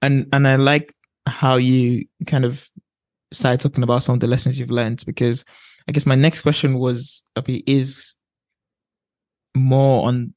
and 0.01 0.27
and 0.34 0.47
I 0.47 0.56
like 0.56 0.93
how 1.25 1.56
you 1.56 2.06
kind 2.25 2.45
of 2.45 2.69
started 3.34 3.62
talking 3.62 3.84
about 3.84 4.03
some 4.03 4.15
of 4.15 4.19
the 4.19 4.27
lessons 4.27 4.60
you've 4.60 4.71
learned 4.71 5.03
because 5.06 5.45
I 5.88 5.91
guess 5.91 6.06
my 6.06 6.15
next 6.15 6.41
question 6.41 6.80
was 6.80 7.23
is 7.45 8.15
more 9.56 10.08
on 10.08 10.34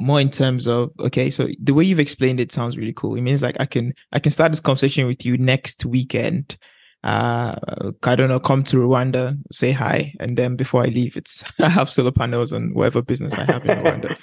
more 0.00 0.20
in 0.20 0.30
terms 0.30 0.66
of 0.66 0.90
okay 0.98 1.30
so 1.30 1.48
the 1.60 1.72
way 1.72 1.84
you've 1.84 2.00
explained 2.00 2.40
it 2.40 2.52
sounds 2.52 2.76
really 2.76 2.92
cool 2.92 3.14
it 3.14 3.20
means 3.20 3.42
like 3.42 3.56
i 3.60 3.66
can 3.66 3.92
i 4.12 4.18
can 4.18 4.32
start 4.32 4.50
this 4.50 4.60
conversation 4.60 5.06
with 5.06 5.24
you 5.24 5.38
next 5.38 5.84
weekend 5.84 6.56
uh, 7.04 7.54
I 8.02 8.16
don't 8.16 8.28
know, 8.28 8.40
come 8.40 8.64
to 8.64 8.78
Rwanda, 8.78 9.38
say 9.52 9.72
hi, 9.72 10.14
and 10.20 10.38
then 10.38 10.56
before 10.56 10.82
I 10.82 10.86
leave, 10.86 11.18
it's 11.18 11.44
I 11.60 11.68
have 11.68 11.90
solar 11.90 12.10
panels 12.10 12.50
on 12.52 12.72
whatever 12.72 13.02
business 13.02 13.34
I 13.34 13.44
have 13.44 13.64
in 13.66 13.78
Rwanda. 13.78 14.16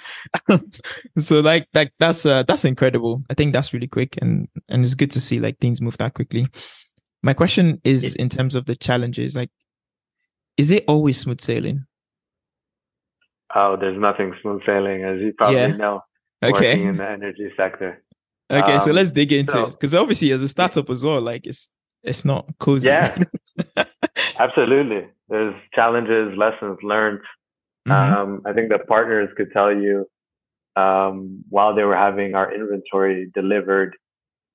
so 1.18 1.38
like 1.40 1.68
like 1.74 1.92
that's 2.00 2.26
uh, 2.26 2.42
that's 2.42 2.64
incredible. 2.64 3.22
I 3.30 3.34
think 3.34 3.52
that's 3.52 3.72
really 3.72 3.86
quick, 3.86 4.18
and 4.20 4.48
and 4.68 4.84
it's 4.84 4.94
good 4.94 5.12
to 5.12 5.20
see 5.20 5.38
like 5.38 5.58
things 5.60 5.80
move 5.80 5.96
that 5.98 6.14
quickly. 6.14 6.48
My 7.22 7.34
question 7.34 7.80
is 7.84 8.16
in 8.16 8.28
terms 8.28 8.56
of 8.56 8.66
the 8.66 8.74
challenges, 8.74 9.36
like, 9.36 9.50
is 10.56 10.72
it 10.72 10.84
always 10.88 11.18
smooth 11.18 11.40
sailing? 11.40 11.86
Oh, 13.54 13.76
there's 13.76 13.98
nothing 13.98 14.34
smooth 14.42 14.62
sailing, 14.66 15.04
as 15.04 15.20
you 15.20 15.32
probably 15.38 15.56
yeah. 15.56 15.68
know. 15.68 16.00
Okay. 16.42 16.52
Working 16.52 16.88
in 16.88 16.96
the 16.96 17.08
energy 17.08 17.52
sector. 17.56 18.02
Okay, 18.50 18.72
um, 18.72 18.80
so 18.80 18.90
let's 18.90 19.12
dig 19.12 19.32
into 19.32 19.52
so, 19.52 19.66
it 19.66 19.70
because 19.70 19.94
obviously, 19.94 20.32
as 20.32 20.42
a 20.42 20.48
startup 20.48 20.90
as 20.90 21.04
well, 21.04 21.20
like 21.20 21.46
it's 21.46 21.70
it's 22.02 22.24
not 22.24 22.46
cozy. 22.58 22.88
Yeah, 22.88 23.16
absolutely. 24.38 25.08
There's 25.28 25.54
challenges, 25.74 26.36
lessons 26.36 26.78
learned. 26.82 27.20
Mm-hmm. 27.88 28.14
Um, 28.14 28.42
I 28.46 28.52
think 28.52 28.70
the 28.70 28.78
partners 28.78 29.28
could 29.36 29.52
tell 29.52 29.74
you 29.74 30.06
um, 30.76 31.44
while 31.48 31.74
they 31.74 31.82
were 31.82 31.96
having 31.96 32.34
our 32.34 32.52
inventory 32.54 33.30
delivered 33.34 33.96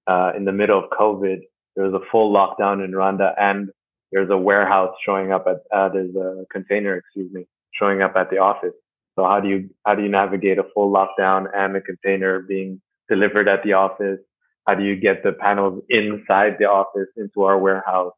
uh, 0.07 0.31
in 0.35 0.45
the 0.45 0.51
middle 0.51 0.79
of 0.79 0.89
COVID, 0.89 1.39
there 1.75 1.85
was 1.85 1.93
a 1.93 2.05
full 2.11 2.33
lockdown 2.33 2.83
in 2.83 2.91
Rwanda, 2.91 3.33
and 3.39 3.69
there's 4.11 4.29
a 4.29 4.37
warehouse 4.37 4.95
showing 5.05 5.31
up 5.31 5.45
at 5.47 5.57
uh, 5.75 5.89
there's 5.89 6.15
a 6.15 6.45
container, 6.51 6.95
excuse 6.95 7.31
me, 7.31 7.45
showing 7.73 8.01
up 8.01 8.15
at 8.15 8.29
the 8.29 8.37
office. 8.37 8.73
So 9.15 9.25
how 9.25 9.39
do 9.39 9.49
you 9.49 9.69
how 9.85 9.95
do 9.95 10.03
you 10.03 10.09
navigate 10.09 10.59
a 10.59 10.63
full 10.73 10.91
lockdown 10.91 11.45
and 11.53 11.75
a 11.75 11.81
container 11.81 12.39
being 12.39 12.81
delivered 13.09 13.47
at 13.47 13.63
the 13.63 13.73
office? 13.73 14.19
How 14.67 14.75
do 14.75 14.83
you 14.83 14.97
get 14.97 15.23
the 15.23 15.31
panels 15.31 15.81
inside 15.89 16.57
the 16.59 16.65
office 16.65 17.07
into 17.15 17.43
our 17.43 17.57
warehouse? 17.57 18.11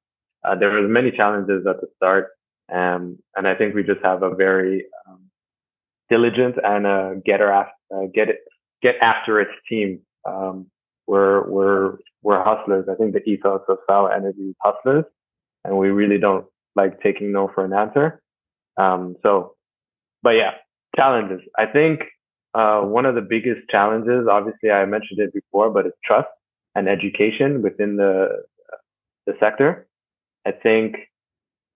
Uh, 0.44 0.56
there 0.56 0.72
was 0.72 0.90
many 0.90 1.12
challenges 1.12 1.66
at 1.68 1.80
the 1.80 1.88
start, 1.96 2.30
um, 2.74 3.20
and 3.36 3.48
I 3.48 3.54
think 3.54 3.76
we 3.76 3.84
just 3.84 4.02
have 4.04 4.24
a 4.24 4.34
very 4.34 4.86
um, 5.08 5.20
diligent 6.10 6.56
and 6.64 6.88
a 6.88 7.16
getter 7.24 7.52
after, 7.52 7.74
uh, 7.94 8.08
get 8.14 8.30
it 8.30 8.40
get 8.82 8.96
after 9.02 9.40
its 9.40 9.52
team. 9.70 10.00
Um, 10.28 10.68
we're 11.06 11.48
we're 11.48 11.98
we're 12.24 12.44
hustlers. 12.44 12.88
I 12.90 12.96
think 12.96 13.14
the 13.14 13.24
ethos 13.30 13.62
of 13.70 13.78
Sawa 13.88 14.16
Energy 14.16 14.42
is 14.42 14.56
hustlers, 14.64 15.06
and 15.64 15.78
we 15.78 15.90
really 15.90 16.18
don't 16.18 16.46
like 16.76 17.00
taking 17.02 17.32
no 17.32 17.52
for 17.54 17.64
an 17.64 17.74
answer. 17.74 18.22
Um, 18.78 19.18
so, 19.22 19.56
but 20.24 20.32
yeah, 20.32 20.52
challenges. 20.96 21.42
I 21.60 21.68
think 21.68 22.02
uh, 22.56 22.82
one 22.82 23.06
of 23.06 23.14
the 23.14 23.22
biggest 23.22 23.62
challenges, 23.70 24.28
obviously, 24.32 24.72
I 24.72 24.86
mentioned 24.86 25.20
it 25.20 25.34
before, 25.34 25.70
but 25.70 25.86
it's 25.86 25.98
trust 26.04 26.28
and 26.80 26.88
education 26.88 27.62
within 27.62 27.98
the 27.98 28.44
the 29.28 29.34
sector. 29.40 29.86
I 30.48 30.52
think 30.52 30.96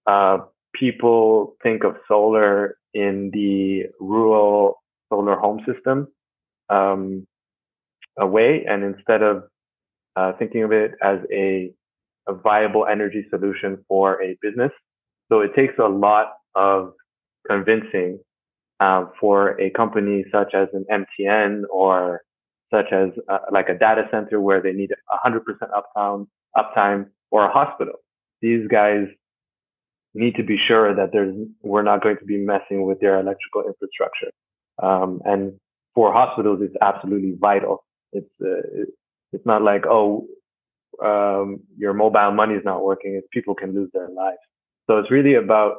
uh, 0.07 0.37
people 0.73 1.55
think 1.61 1.83
of 1.83 1.97
solar 2.07 2.77
in 2.93 3.29
the 3.33 3.83
rural 3.99 4.81
solar 5.09 5.35
home 5.35 5.59
system 5.67 6.07
um, 6.69 7.27
way, 8.17 8.63
and 8.65 8.83
instead 8.83 9.21
of 9.21 9.43
uh, 10.15 10.31
thinking 10.39 10.63
of 10.63 10.71
it 10.71 10.91
as 11.01 11.19
a, 11.31 11.71
a 12.29 12.33
viable 12.33 12.85
energy 12.87 13.25
solution 13.29 13.83
for 13.89 14.23
a 14.23 14.37
business, 14.41 14.71
so 15.29 15.41
it 15.41 15.51
takes 15.53 15.73
a 15.79 15.87
lot 15.87 16.27
of 16.55 16.93
convincing 17.45 18.19
uh, 18.79 19.05
for 19.19 19.59
a 19.59 19.69
company 19.71 20.23
such 20.31 20.53
as 20.53 20.69
an 20.71 20.85
MTN 20.89 21.63
or 21.69 22.21
such 22.73 22.91
as 22.91 23.09
uh, 23.29 23.37
like 23.51 23.69
a 23.69 23.77
data 23.77 24.03
center 24.09 24.41
where 24.41 24.61
they 24.61 24.71
need 24.71 24.91
100% 25.25 25.41
uptime, 25.79 26.27
uptime 26.57 27.05
or 27.29 27.45
a 27.45 27.51
hospital. 27.51 27.93
These 28.41 28.67
guys 28.67 29.05
need 30.15 30.35
to 30.35 30.43
be 30.43 30.57
sure 30.67 30.95
that 30.95 31.11
there's, 31.11 31.35
we're 31.61 31.83
not 31.83 32.01
going 32.01 32.17
to 32.17 32.25
be 32.25 32.37
messing 32.37 32.85
with 32.85 32.99
their 32.99 33.19
electrical 33.19 33.63
infrastructure. 33.67 34.31
Um, 34.81 35.21
and 35.25 35.53
for 35.93 36.11
hospitals, 36.11 36.59
it's 36.61 36.75
absolutely 36.81 37.35
vital. 37.39 37.85
It's, 38.11 38.29
uh, 38.41 38.85
it's 39.31 39.45
not 39.45 39.61
like, 39.61 39.85
oh, 39.87 40.27
um, 41.03 41.59
your 41.77 41.93
mobile 41.93 42.31
money 42.31 42.55
is 42.55 42.65
not 42.65 42.83
working. 42.83 43.15
It's 43.15 43.27
people 43.31 43.55
can 43.55 43.73
lose 43.73 43.89
their 43.93 44.09
lives. 44.09 44.37
So 44.87 44.97
it's 44.97 45.11
really 45.11 45.35
about 45.35 45.77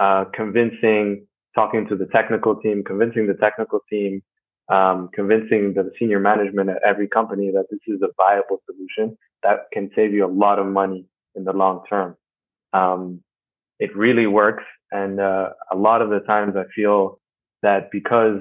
uh, 0.00 0.24
convincing, 0.34 1.26
talking 1.54 1.86
to 1.88 1.96
the 1.96 2.06
technical 2.06 2.56
team, 2.56 2.82
convincing 2.84 3.26
the 3.26 3.34
technical 3.34 3.80
team, 3.90 4.22
um, 4.68 5.08
convincing 5.14 5.74
the 5.74 5.90
senior 5.98 6.20
management 6.20 6.68
at 6.70 6.82
every 6.84 7.08
company 7.08 7.50
that 7.50 7.66
this 7.70 7.80
is 7.86 8.02
a 8.02 8.08
viable 8.16 8.60
solution 8.66 9.16
that 9.42 9.66
can 9.72 9.90
save 9.94 10.12
you 10.12 10.26
a 10.26 10.28
lot 10.28 10.58
of 10.58 10.66
money 10.66 11.06
in 11.34 11.44
the 11.44 11.52
long 11.52 11.82
term. 11.88 12.16
Um, 12.72 13.22
it 13.78 13.96
really 13.96 14.26
works. 14.26 14.64
And 14.90 15.20
uh, 15.20 15.50
a 15.70 15.76
lot 15.76 16.02
of 16.02 16.10
the 16.10 16.20
times 16.20 16.54
I 16.56 16.64
feel 16.74 17.20
that 17.62 17.90
because 17.90 18.40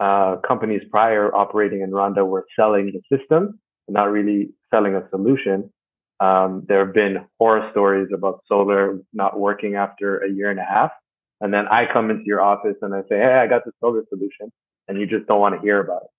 uh, 0.00 0.36
companies 0.46 0.82
prior 0.90 1.34
operating 1.34 1.82
in 1.82 1.90
Rwanda 1.90 2.26
were 2.26 2.46
selling 2.58 2.92
the 2.92 3.16
system, 3.16 3.58
not 3.88 4.10
really 4.10 4.50
selling 4.72 4.94
a 4.94 5.08
solution, 5.10 5.70
um, 6.20 6.64
there 6.68 6.84
have 6.84 6.94
been 6.94 7.26
horror 7.38 7.68
stories 7.72 8.08
about 8.14 8.42
solar 8.46 9.00
not 9.12 9.38
working 9.38 9.74
after 9.74 10.18
a 10.18 10.30
year 10.30 10.50
and 10.50 10.60
a 10.60 10.64
half. 10.64 10.92
And 11.40 11.52
then 11.52 11.66
I 11.66 11.92
come 11.92 12.10
into 12.10 12.22
your 12.24 12.40
office 12.40 12.76
and 12.80 12.94
I 12.94 13.00
say, 13.02 13.18
Hey, 13.18 13.34
I 13.42 13.46
got 13.48 13.64
the 13.64 13.72
solar 13.80 14.04
solution 14.08 14.52
and 14.88 15.00
you 15.00 15.06
just 15.06 15.26
don't 15.26 15.40
want 15.40 15.54
to 15.54 15.60
hear 15.60 15.80
about 15.80 16.02
it. 16.02 16.10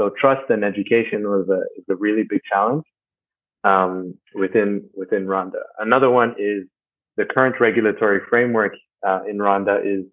So 0.00 0.10
trust 0.20 0.50
and 0.50 0.64
education 0.64 1.22
was 1.24 1.48
a, 1.48 1.62
is 1.78 1.84
a 1.88 1.94
really 1.94 2.24
big 2.28 2.40
challenge, 2.50 2.84
um, 3.62 4.14
within, 4.34 4.88
within 4.96 5.26
Rwanda. 5.26 5.62
Another 5.78 6.10
one 6.10 6.34
is 6.38 6.64
the 7.16 7.24
current 7.24 7.56
regulatory 7.60 8.20
framework, 8.28 8.74
uh, 9.06 9.20
in 9.28 9.38
Rwanda 9.38 9.80
is, 9.84 10.04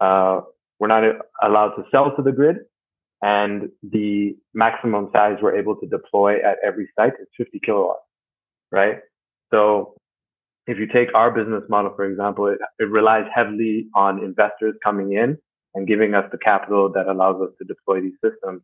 uh, 0.00 0.40
we're 0.78 0.88
not 0.88 1.04
allowed 1.42 1.70
to 1.76 1.84
sell 1.90 2.14
to 2.16 2.22
the 2.22 2.32
grid 2.32 2.56
and 3.22 3.70
the 3.82 4.36
maximum 4.52 5.08
size 5.12 5.38
we're 5.40 5.56
able 5.56 5.76
to 5.76 5.86
deploy 5.86 6.36
at 6.36 6.58
every 6.66 6.88
site 6.96 7.14
is 7.20 7.28
50 7.38 7.60
kilowatts 7.64 8.00
right? 8.74 8.98
So 9.52 9.94
if 10.66 10.78
you 10.78 10.86
take 10.86 11.14
our 11.14 11.30
business 11.30 11.62
model, 11.68 11.92
for 11.94 12.04
example, 12.04 12.48
it, 12.48 12.58
it 12.78 12.90
relies 12.90 13.26
heavily 13.32 13.86
on 13.94 14.22
investors 14.22 14.74
coming 14.82 15.12
in 15.12 15.38
and 15.74 15.86
giving 15.86 16.14
us 16.14 16.24
the 16.30 16.38
capital 16.38 16.90
that 16.92 17.06
allows 17.08 17.40
us 17.42 17.50
to 17.58 17.64
deploy 17.64 18.00
these 18.00 18.18
systems. 18.24 18.62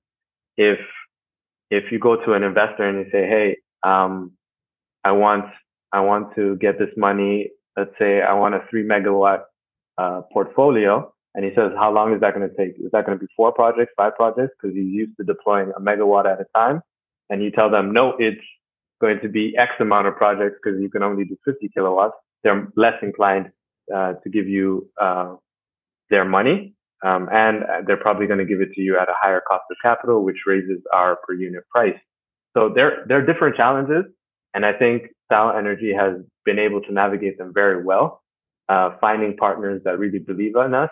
If 0.56 0.78
if 1.70 1.92
you 1.92 1.98
go 1.98 2.16
to 2.16 2.32
an 2.32 2.42
investor 2.42 2.84
and 2.88 2.98
you 2.98 3.10
say, 3.12 3.26
"Hey, 3.26 3.56
um, 3.82 4.32
I 5.04 5.12
want 5.12 5.46
I 5.92 6.00
want 6.00 6.34
to 6.36 6.56
get 6.56 6.78
this 6.78 6.90
money. 6.96 7.50
Let's 7.76 7.92
say 7.98 8.22
I 8.22 8.34
want 8.34 8.54
a 8.54 8.62
three 8.70 8.84
megawatt 8.84 9.42
uh, 9.98 10.22
portfolio," 10.32 11.12
and 11.34 11.44
he 11.44 11.52
says, 11.54 11.72
"How 11.76 11.92
long 11.92 12.14
is 12.14 12.20
that 12.20 12.34
going 12.34 12.48
to 12.48 12.56
take? 12.56 12.78
Is 12.78 12.90
that 12.92 13.06
going 13.06 13.18
to 13.18 13.24
be 13.24 13.30
four 13.36 13.52
projects, 13.52 13.92
five 13.96 14.16
projects? 14.16 14.54
Because 14.60 14.76
he's 14.76 14.92
used 14.92 15.16
to 15.18 15.24
deploying 15.24 15.72
a 15.76 15.80
megawatt 15.80 16.26
at 16.26 16.40
a 16.40 16.46
time." 16.54 16.82
And 17.28 17.42
you 17.42 17.50
tell 17.50 17.70
them, 17.70 17.92
"No, 17.92 18.14
it's 18.18 18.44
going 19.00 19.18
to 19.20 19.28
be 19.28 19.56
X 19.56 19.72
amount 19.80 20.06
of 20.06 20.16
projects 20.16 20.56
because 20.62 20.80
you 20.80 20.90
can 20.90 21.02
only 21.02 21.24
do 21.24 21.36
50 21.44 21.70
kilowatts, 21.74 22.14
they're 22.44 22.68
less 22.76 22.94
inclined 23.02 23.50
uh, 23.94 24.14
to 24.22 24.28
give 24.30 24.46
you 24.46 24.88
uh, 25.00 25.34
their 26.10 26.24
money. 26.24 26.74
Um, 27.02 27.28
and 27.32 27.64
they're 27.86 27.96
probably 27.96 28.26
going 28.26 28.38
to 28.40 28.44
give 28.44 28.60
it 28.60 28.72
to 28.74 28.80
you 28.80 28.98
at 28.98 29.08
a 29.08 29.14
higher 29.20 29.40
cost 29.46 29.64
of 29.70 29.76
capital, 29.82 30.22
which 30.24 30.36
raises 30.46 30.78
our 30.92 31.16
per 31.26 31.34
unit 31.34 31.64
price. 31.70 31.98
So 32.56 32.70
there, 32.74 33.04
there 33.08 33.18
are 33.18 33.26
different 33.26 33.56
challenges. 33.56 34.04
And 34.52 34.66
I 34.66 34.72
think 34.72 35.04
Sawa 35.30 35.56
Energy 35.56 35.92
has 35.96 36.14
been 36.44 36.58
able 36.58 36.82
to 36.82 36.92
navigate 36.92 37.38
them 37.38 37.52
very 37.54 37.82
well, 37.82 38.22
uh, 38.68 38.90
finding 39.00 39.36
partners 39.36 39.80
that 39.84 39.98
really 39.98 40.18
believe 40.18 40.56
in 40.56 40.74
us 40.74 40.90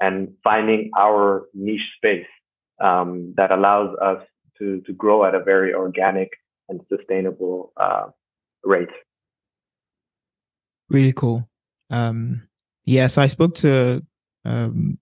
and 0.00 0.34
finding 0.44 0.90
our 0.96 1.46
niche 1.54 1.80
space 1.96 2.26
um, 2.80 3.34
that 3.36 3.50
allows 3.50 3.96
us 4.00 4.22
to, 4.58 4.80
to 4.82 4.92
grow 4.92 5.24
at 5.24 5.34
a 5.34 5.42
very 5.42 5.74
organic 5.74 6.30
and 6.68 6.80
sustainable 6.88 7.72
uh, 7.76 8.06
rate. 8.64 8.88
Really 10.90 11.12
cool. 11.12 11.48
Um, 11.90 12.48
yes, 12.84 13.18
I 13.18 13.26
spoke 13.26 13.54
to 13.56 14.04
um, 14.44 14.98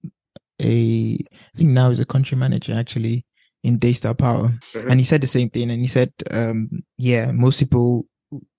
a, 0.60 1.14
I 1.14 1.58
think 1.58 1.70
now 1.70 1.90
is 1.90 2.00
a 2.00 2.04
country 2.04 2.36
manager 2.36 2.74
actually 2.74 3.24
in 3.62 3.78
Daystar 3.78 4.14
Power, 4.14 4.52
mm-hmm. 4.74 4.90
and 4.90 5.00
he 5.00 5.04
said 5.04 5.20
the 5.20 5.26
same 5.26 5.50
thing. 5.50 5.70
And 5.70 5.80
he 5.80 5.88
said, 5.88 6.12
um, 6.30 6.70
yeah, 6.98 7.32
most 7.32 7.58
people 7.58 8.06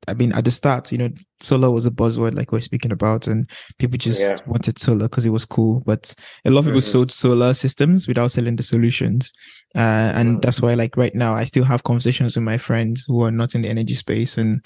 I 0.08 0.14
mean, 0.14 0.32
at 0.32 0.46
the 0.46 0.52
start, 0.52 0.92
you 0.92 0.98
know, 0.98 1.10
solar 1.42 1.70
was 1.70 1.86
a 1.86 1.92
buzzword, 1.92 2.34
like 2.34 2.52
we 2.52 2.60
are 2.60 2.62
speaking 2.62 2.92
about, 2.92 3.28
and 3.28 3.50
people 3.78 3.98
just 3.98 4.22
yeah. 4.22 4.38
wanted 4.48 4.80
solar 4.80 5.10
because 5.10 5.26
it 5.26 5.32
was 5.32 5.44
cool. 5.44 5.84
But 5.86 6.14
a 6.46 6.50
lot 6.50 6.60
of 6.60 6.66
people 6.66 6.80
mm-hmm. 6.80 6.90
sold 6.92 7.12
solar 7.12 7.54
systems 7.54 8.08
without 8.08 8.32
selling 8.32 8.56
the 8.56 8.64
solutions. 8.64 9.34
Uh, 9.76 10.14
and 10.16 10.30
mm-hmm. 10.30 10.40
that's 10.40 10.62
why, 10.62 10.76
like, 10.76 10.96
right 10.96 11.14
now, 11.14 11.36
I 11.36 11.44
still 11.44 11.66
have 11.66 11.84
conversations 11.84 12.38
with 12.38 12.46
my 12.46 12.58
friends 12.58 13.04
who 13.08 13.22
are 13.24 13.32
not 13.32 13.56
in 13.56 13.64
the 13.64 13.70
energy 13.70 13.96
space. 13.96 14.38
And, 14.38 14.64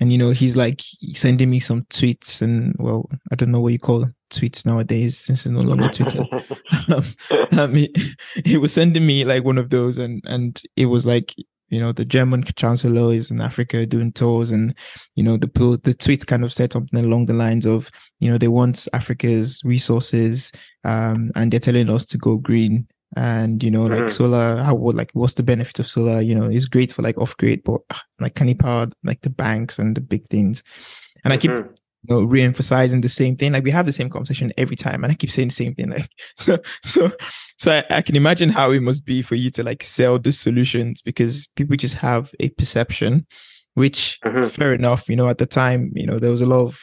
and, 0.00 0.10
you 0.10 0.18
know, 0.18 0.30
he's 0.30 0.56
like 0.56 0.82
sending 1.12 1.50
me 1.50 1.60
some 1.60 1.82
tweets 1.84 2.40
and, 2.40 2.74
well, 2.78 3.08
I 3.30 3.34
don't 3.34 3.50
know 3.50 3.60
what 3.60 3.72
you 3.72 3.78
call 3.78 4.06
tweets 4.30 4.64
nowadays 4.64 5.18
since 5.18 5.44
it's 5.44 5.52
no 5.52 5.60
longer 5.60 5.88
Twitter. 5.92 6.24
um, 6.88 7.04
um, 7.58 7.74
he, 7.74 7.94
he 8.44 8.56
was 8.56 8.72
sending 8.72 9.06
me 9.06 9.24
like 9.24 9.44
one 9.44 9.58
of 9.58 9.70
those 9.70 9.98
and, 9.98 10.22
and 10.26 10.60
it 10.76 10.86
was 10.86 11.04
like, 11.04 11.34
you 11.70 11.78
know, 11.78 11.92
the 11.92 12.04
German 12.04 12.42
chancellor 12.56 13.12
is 13.12 13.30
in 13.30 13.40
Africa 13.40 13.86
doing 13.86 14.12
tours 14.12 14.50
and, 14.50 14.74
you 15.14 15.22
know, 15.22 15.36
the, 15.36 15.80
the 15.84 15.94
tweet 15.94 16.26
kind 16.26 16.44
of 16.44 16.52
said 16.52 16.72
something 16.72 17.04
along 17.04 17.26
the 17.26 17.32
lines 17.32 17.64
of, 17.64 17.90
you 18.18 18.30
know, 18.30 18.38
they 18.38 18.48
want 18.48 18.88
Africa's 18.92 19.62
resources, 19.64 20.50
um, 20.84 21.30
and 21.36 21.52
they're 21.52 21.60
telling 21.60 21.88
us 21.88 22.06
to 22.06 22.18
go 22.18 22.36
green. 22.36 22.88
And, 23.16 23.62
you 23.62 23.70
know, 23.70 23.82
mm-hmm. 23.82 24.02
like 24.02 24.10
solar, 24.10 24.62
how, 24.62 24.74
what, 24.74 24.94
like, 24.94 25.10
what's 25.14 25.34
the 25.34 25.42
benefit 25.42 25.80
of 25.80 25.88
solar? 25.88 26.20
You 26.20 26.34
know, 26.34 26.48
it's 26.48 26.66
great 26.66 26.92
for 26.92 27.02
like 27.02 27.18
off 27.18 27.36
grid, 27.36 27.62
but 27.64 27.80
like, 28.20 28.36
can 28.36 28.48
it 28.48 28.60
power 28.60 28.88
like 29.02 29.20
the 29.22 29.30
banks 29.30 29.78
and 29.78 29.96
the 29.96 30.00
big 30.00 30.28
things? 30.28 30.62
And 31.24 31.32
mm-hmm. 31.32 31.52
I 31.52 31.56
keep 31.56 31.80
you 32.02 32.14
know, 32.14 32.22
re-emphasizing 32.22 33.00
the 33.00 33.08
same 33.08 33.36
thing. 33.36 33.52
Like 33.52 33.64
we 33.64 33.70
have 33.70 33.86
the 33.86 33.92
same 33.92 34.08
conversation 34.08 34.52
every 34.56 34.76
time, 34.76 35.04
and 35.04 35.12
I 35.12 35.16
keep 35.16 35.30
saying 35.30 35.48
the 35.48 35.54
same 35.54 35.74
thing. 35.74 35.90
Like 35.90 36.08
so, 36.36 36.58
so, 36.82 37.12
so 37.58 37.72
I, 37.72 37.96
I, 37.98 38.02
can 38.02 38.16
imagine 38.16 38.48
how 38.48 38.70
it 38.70 38.80
must 38.80 39.04
be 39.04 39.22
for 39.22 39.34
you 39.34 39.50
to 39.50 39.62
like 39.62 39.82
sell 39.82 40.18
the 40.18 40.32
solutions 40.32 41.02
because 41.02 41.48
people 41.56 41.76
just 41.76 41.96
have 41.96 42.32
a 42.40 42.48
perception, 42.50 43.26
which 43.74 44.18
mm-hmm. 44.24 44.48
fair 44.48 44.72
enough. 44.72 45.08
You 45.08 45.16
know, 45.16 45.28
at 45.28 45.38
the 45.38 45.46
time, 45.46 45.92
you 45.94 46.06
know, 46.06 46.18
there 46.18 46.30
was 46.30 46.40
a 46.40 46.46
lot 46.46 46.64
of, 46.64 46.80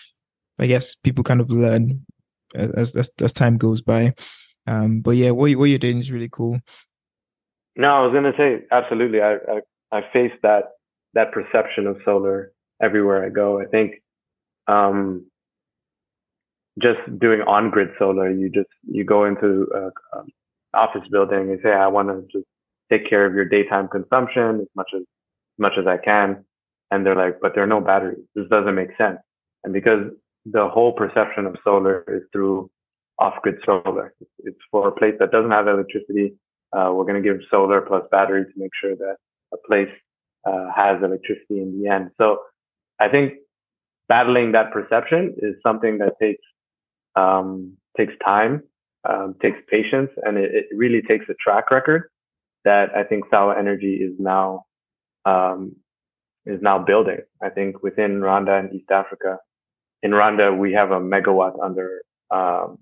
I 0.60 0.68
guess, 0.68 0.94
people 0.96 1.24
kind 1.24 1.42
of 1.42 1.50
learn 1.50 2.06
as 2.54 2.96
as, 2.96 3.10
as 3.20 3.34
time 3.34 3.58
goes 3.58 3.82
by. 3.82 4.14
Um, 4.68 5.02
but 5.02 5.12
yeah, 5.12 5.32
what 5.32 5.52
what 5.56 5.66
you're 5.66 5.80
doing 5.80 6.00
is 6.00 6.12
really 6.12 6.30
cool. 6.30 6.60
No, 7.76 7.88
I 7.90 8.06
was 8.06 8.14
gonna 8.14 8.34
say 8.38 8.66
absolutely. 8.72 9.22
I 9.22 9.36
I, 9.36 9.62
I 9.92 10.02
face 10.12 10.34
that 10.44 10.72
that 11.14 11.32
perception 11.32 11.88
of 11.88 11.98
solar 12.04 12.52
everywhere 12.82 13.26
I 13.26 13.30
go. 13.30 13.60
I 13.60 13.66
think 13.66 14.02
um, 14.68 15.26
just 16.82 17.00
doing 17.20 17.42
on-grid 17.42 17.90
solar. 17.98 18.30
You 18.30 18.50
just 18.50 18.70
you 18.84 19.04
go 19.04 19.26
into 19.26 19.68
an 19.74 19.92
office 20.74 21.08
building 21.12 21.50
and 21.50 21.60
say, 21.64 21.72
I 21.72 21.88
want 21.88 22.10
to 22.10 22.22
just 22.32 22.46
take 22.92 23.10
care 23.10 23.26
of 23.26 23.34
your 23.34 23.46
daytime 23.46 23.88
consumption 23.88 24.62
as 24.62 24.68
much 24.76 24.90
as, 24.94 25.02
as 25.02 25.60
much 25.60 25.74
as 25.80 25.88
I 25.88 25.98
can. 25.98 26.46
And 26.92 27.06
they're 27.06 27.16
like, 27.16 27.40
but 27.42 27.54
there 27.54 27.64
are 27.64 27.68
no 27.68 27.82
batteries. 27.82 28.24
This 28.36 28.48
doesn't 28.50 28.76
make 28.76 28.96
sense. 28.98 29.20
And 29.64 29.74
because 29.74 30.12
the 30.46 30.70
whole 30.70 30.94
perception 30.94 31.46
of 31.46 31.56
solar 31.64 32.06
is 32.08 32.24
through 32.32 32.70
off-grid 33.20 33.56
solar. 33.66 34.14
It's 34.40 34.58
for 34.72 34.88
a 34.88 34.92
place 34.92 35.16
that 35.20 35.32
doesn't 35.32 35.52
have 35.52 35.68
electricity. 35.68 36.36
Uh, 36.74 36.92
we're 36.94 37.06
going 37.06 37.22
to 37.22 37.28
give 37.28 37.40
solar 37.50 37.82
plus 37.82 38.04
battery 38.12 38.46
to 38.46 38.52
make 38.56 38.72
sure 38.80 38.96
that 38.96 39.16
a 39.54 39.58
place 39.68 39.90
uh, 40.46 40.72
has 40.76 41.02
electricity 41.04 41.62
in 41.62 41.82
the 41.82 41.90
end. 41.90 42.12
So 42.18 42.40
I 43.00 43.10
think 43.10 43.34
battling 44.08 44.52
that 44.54 44.72
perception 44.72 45.36
is 45.38 45.56
something 45.64 45.98
that 46.00 46.14
takes 46.22 46.44
um, 47.16 47.78
takes 47.98 48.14
time, 48.24 48.64
um, 49.10 49.36
takes 49.42 49.58
patience, 49.70 50.12
and 50.24 50.38
it, 50.38 50.52
it, 50.54 50.66
really 50.76 51.02
takes 51.02 51.26
a 51.30 51.34
track 51.44 51.72
record 51.72 52.12
that 52.64 52.96
I 52.96 53.04
think 53.04 53.24
Sawa 53.32 53.56
Energy 53.58 53.96
is 53.96 54.14
now 54.20 54.66
um, 55.26 55.76
is 56.46 56.62
now 56.62 56.80
building. 56.80 57.22
I 57.42 57.50
think 57.50 57.82
within 57.82 58.20
Rwanda 58.20 58.60
and 58.60 58.74
East 58.74 58.92
Africa, 58.92 59.40
in 60.04 60.12
Rwanda 60.12 60.56
we 60.58 60.74
have 60.74 60.92
a 60.92 61.00
megawatt 61.00 61.62
under 61.64 62.02
um, 62.30 62.78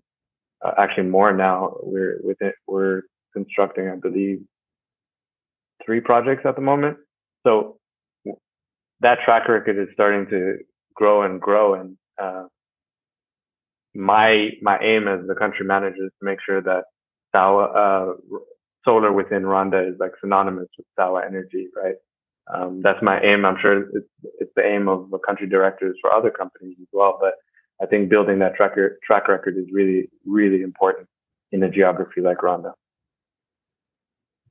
uh, 0.65 0.71
actually 0.78 1.08
more 1.08 1.34
now. 1.34 1.78
We're 1.84 2.19
with 2.23 2.41
it. 2.41 2.56
We're 2.67 3.04
constructing, 3.34 3.89
I 3.89 3.95
believe, 3.95 4.39
three 5.86 6.01
projects 6.01 6.43
at 6.45 6.56
the 6.56 6.62
moment. 6.62 6.97
So 7.45 7.78
that 9.01 9.19
track 9.25 9.47
record 9.47 9.78
is 9.78 9.88
starting 9.93 10.28
to 10.30 10.58
grow 10.95 11.23
and 11.23 11.39
grow. 11.39 11.75
And 11.75 11.97
uh, 12.21 12.45
my 13.93 14.49
my 14.62 14.80
aim 14.80 15.08
as 15.08 15.28
the 15.28 15.36
country 15.36 15.65
manager 15.65 16.06
is 16.06 16.12
to 16.19 16.25
make 16.25 16.39
sure 16.45 16.62
that 16.62 16.86
Sawa 17.34 17.65
uh, 17.65 18.13
solar 18.84 19.12
within 19.12 19.43
Rwanda 19.43 19.88
is 19.88 19.95
like 19.99 20.12
synonymous 20.21 20.67
with 20.78 20.88
Sawa 20.97 21.23
Energy, 21.25 21.67
right? 21.75 21.95
Um, 22.54 22.82
that's 22.84 23.01
my 23.01 23.19
aim. 23.21 23.45
I'm 23.45 23.58
sure 23.62 23.82
it's 23.82 24.08
it's 24.39 24.51
the 24.56 24.65
aim 24.65 24.88
of 24.88 25.10
the 25.10 25.19
country 25.19 25.47
directors 25.47 25.97
for 26.01 26.13
other 26.13 26.32
companies 26.32 26.78
as 26.80 26.88
well. 26.93 27.17
But 27.19 27.34
I 27.81 27.85
think 27.85 28.09
building 28.09 28.39
that 28.39 28.55
track 28.55 28.75
track 29.03 29.27
record 29.27 29.57
is 29.57 29.65
really 29.71 30.09
really 30.25 30.61
important 30.61 31.07
in 31.51 31.63
a 31.63 31.69
geography 31.69 32.21
like 32.21 32.38
Rwanda. 32.38 32.73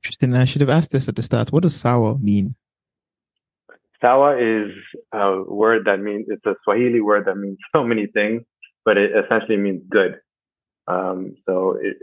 Interesting. 0.03 0.35
I 0.35 0.45
should 0.45 0.61
have 0.61 0.71
asked 0.71 0.93
this 0.93 1.09
at 1.09 1.17
the 1.17 1.23
start. 1.23 1.51
What 1.51 1.63
does 1.63 1.75
Sawa 1.75 2.19
mean? 2.19 2.55
Sawa 4.01 4.37
is 4.37 4.71
a 5.13 5.43
word 5.43 5.87
that 5.87 6.01
means 6.01 6.27
it's 6.29 6.45
a 6.45 6.55
Swahili 6.63 7.01
word 7.01 7.25
that 7.27 7.37
means 7.37 7.59
so 7.75 7.83
many 7.83 8.07
things, 8.07 8.43
but 8.85 8.99
it 8.99 9.13
essentially 9.13 9.57
means 9.57 9.83
good. 9.91 10.21
Um, 10.87 11.37
so 11.47 11.79
it, 11.81 11.97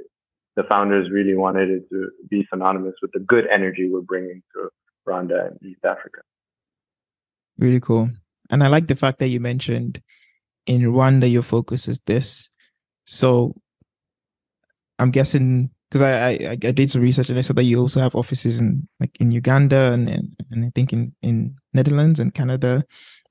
the 0.56 0.64
founders 0.64 1.12
really 1.12 1.36
wanted 1.36 1.70
it 1.70 1.90
to 1.90 2.10
be 2.30 2.48
synonymous 2.52 2.96
with 3.02 3.12
the 3.14 3.20
good 3.20 3.46
energy 3.54 3.90
we're 3.90 4.02
bringing 4.02 4.42
to 4.54 4.70
Rwanda 5.08 5.48
and 5.48 5.60
East 5.64 5.86
Africa. 5.86 6.22
Really 7.58 7.80
cool. 7.80 8.10
And 8.50 8.64
I 8.64 8.68
like 8.68 8.88
the 8.88 8.96
fact 8.96 9.20
that 9.20 9.28
you 9.28 9.40
mentioned 9.40 10.02
in 10.66 10.82
Rwanda 10.82 11.30
your 11.30 11.44
focus 11.44 11.88
is 11.88 12.00
this. 12.06 12.50
So 13.06 13.56
I'm 15.00 15.12
guessing 15.12 15.72
because 15.90 16.02
I, 16.02 16.30
I, 16.30 16.52
I 16.52 16.56
did 16.56 16.90
some 16.90 17.02
research 17.02 17.30
and 17.30 17.38
I 17.38 17.42
saw 17.42 17.54
that 17.54 17.64
you 17.64 17.80
also 17.80 18.00
have 18.00 18.16
offices 18.16 18.60
in 18.60 18.88
like 19.00 19.12
in 19.20 19.32
Uganda 19.32 19.92
and 19.92 20.10
and, 20.10 20.66
I 20.66 20.72
think 20.74 20.94
in 20.94 21.14
in 21.22 21.56
Netherlands 21.74 22.20
and 22.20 22.34
Canada. 22.34 22.84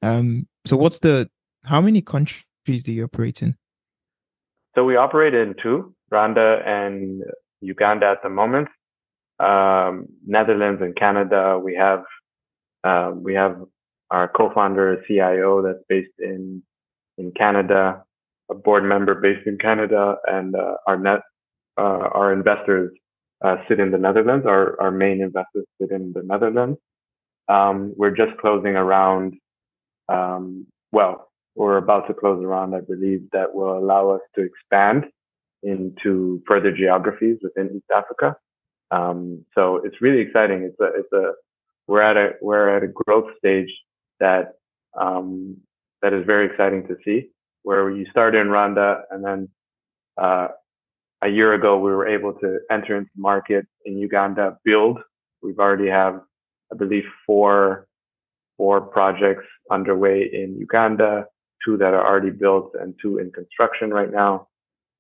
Um, 0.03 0.47
so 0.67 0.77
what's 0.77 0.99
the 0.99 1.31
how 1.65 1.81
many 1.81 2.03
countries 2.03 2.83
do 2.85 2.93
you 2.93 3.05
operate 3.05 3.43
in? 3.43 3.57
So 4.75 4.85
we 4.85 4.97
operate 4.97 5.35
in 5.35 5.55
two, 5.63 5.95
Rwanda 6.13 6.67
and 6.67 7.23
Uganda 7.61 8.07
at 8.07 8.23
the 8.23 8.29
moment. 8.29 8.69
Um, 9.39 10.07
Netherlands 10.27 10.83
and 10.83 10.95
Canada, 10.95 11.59
we 11.59 11.75
have 11.75 12.05
uh, 12.85 13.13
we 13.15 13.35
have 13.35 13.63
our 14.11 14.29
co-founder 14.29 15.03
CIO 15.07 15.63
that's 15.63 15.83
based 15.89 16.19
in 16.19 16.63
in 17.21 17.33
Canada, 17.43 18.03
a 18.51 18.55
board 18.67 18.85
member 18.85 19.15
based 19.27 19.47
in 19.47 19.57
Canada, 19.59 20.03
and 20.27 20.55
uh, 20.55 20.75
our 20.89 20.99
net 20.99 21.21
uh, 21.83 22.05
our 22.19 22.33
investors 22.33 22.91
uh, 23.45 23.57
sit 23.67 23.79
in 23.81 23.91
the 23.91 23.99
Netherlands. 24.07 24.45
Our, 24.47 24.81
our 24.83 24.91
main 24.91 25.19
investors 25.29 25.67
sit 25.81 25.91
in 25.91 26.13
the 26.17 26.23
Netherlands. 26.23 26.79
Um, 27.49 27.95
we're 27.97 28.17
just 28.23 28.37
closing 28.39 28.75
around, 28.77 29.35
um, 30.09 30.67
well, 30.93 31.31
we're 31.55 31.79
about 31.79 32.07
to 32.09 32.15
close 32.15 32.43
around, 32.45 32.75
I 32.75 32.83
believe, 32.93 33.23
that 33.33 33.55
will 33.55 33.79
allow 33.79 34.11
us 34.11 34.21
to 34.35 34.41
expand 34.43 35.07
into 35.63 36.43
further 36.47 36.73
geographies 36.73 37.39
within 37.43 37.67
East 37.77 37.91
Africa. 37.95 38.37
Um, 38.91 39.45
so 39.55 39.77
it's 39.85 40.01
really 40.01 40.21
exciting. 40.21 40.63
It's 40.63 40.81
a, 40.81 40.89
it's 41.01 41.13
a, 41.13 41.33
we're 41.87 42.03
at 42.03 42.17
a, 42.17 42.29
we're 42.41 42.77
at 42.77 42.83
a 42.83 42.89
growth 42.89 43.31
stage 43.39 43.71
that, 44.21 44.45
um, 45.01 45.57
that 46.03 46.13
is 46.13 46.25
very 46.27 46.47
exciting 46.47 46.87
to 46.89 46.97
see 47.05 47.29
where 47.63 47.91
you 47.91 48.07
start 48.11 48.35
in 48.35 48.49
Rwanda 48.49 49.03
and 49.11 49.25
then, 49.25 49.49
uh, 50.21 50.49
a 51.23 51.29
year 51.29 51.53
ago, 51.53 51.79
we 51.79 51.91
were 51.91 52.07
able 52.07 52.33
to 52.35 52.61
enter 52.71 52.97
into 52.97 53.11
market 53.17 53.67
in 53.85 53.99
Uganda, 53.99 54.59
build. 54.65 54.99
We've 55.43 55.59
already 55.59 55.89
have, 55.89 56.21
I 56.73 56.77
believe, 56.77 57.05
four, 57.27 57.87
four 58.57 58.81
projects 58.81 59.45
underway 59.71 60.31
in 60.33 60.57
Uganda, 60.59 61.27
two 61.65 61.77
that 61.77 61.93
are 61.93 62.07
already 62.07 62.31
built 62.31 62.73
and 62.81 62.95
two 63.03 63.19
in 63.19 63.31
construction 63.33 63.91
right 63.91 64.11
now. 64.11 64.49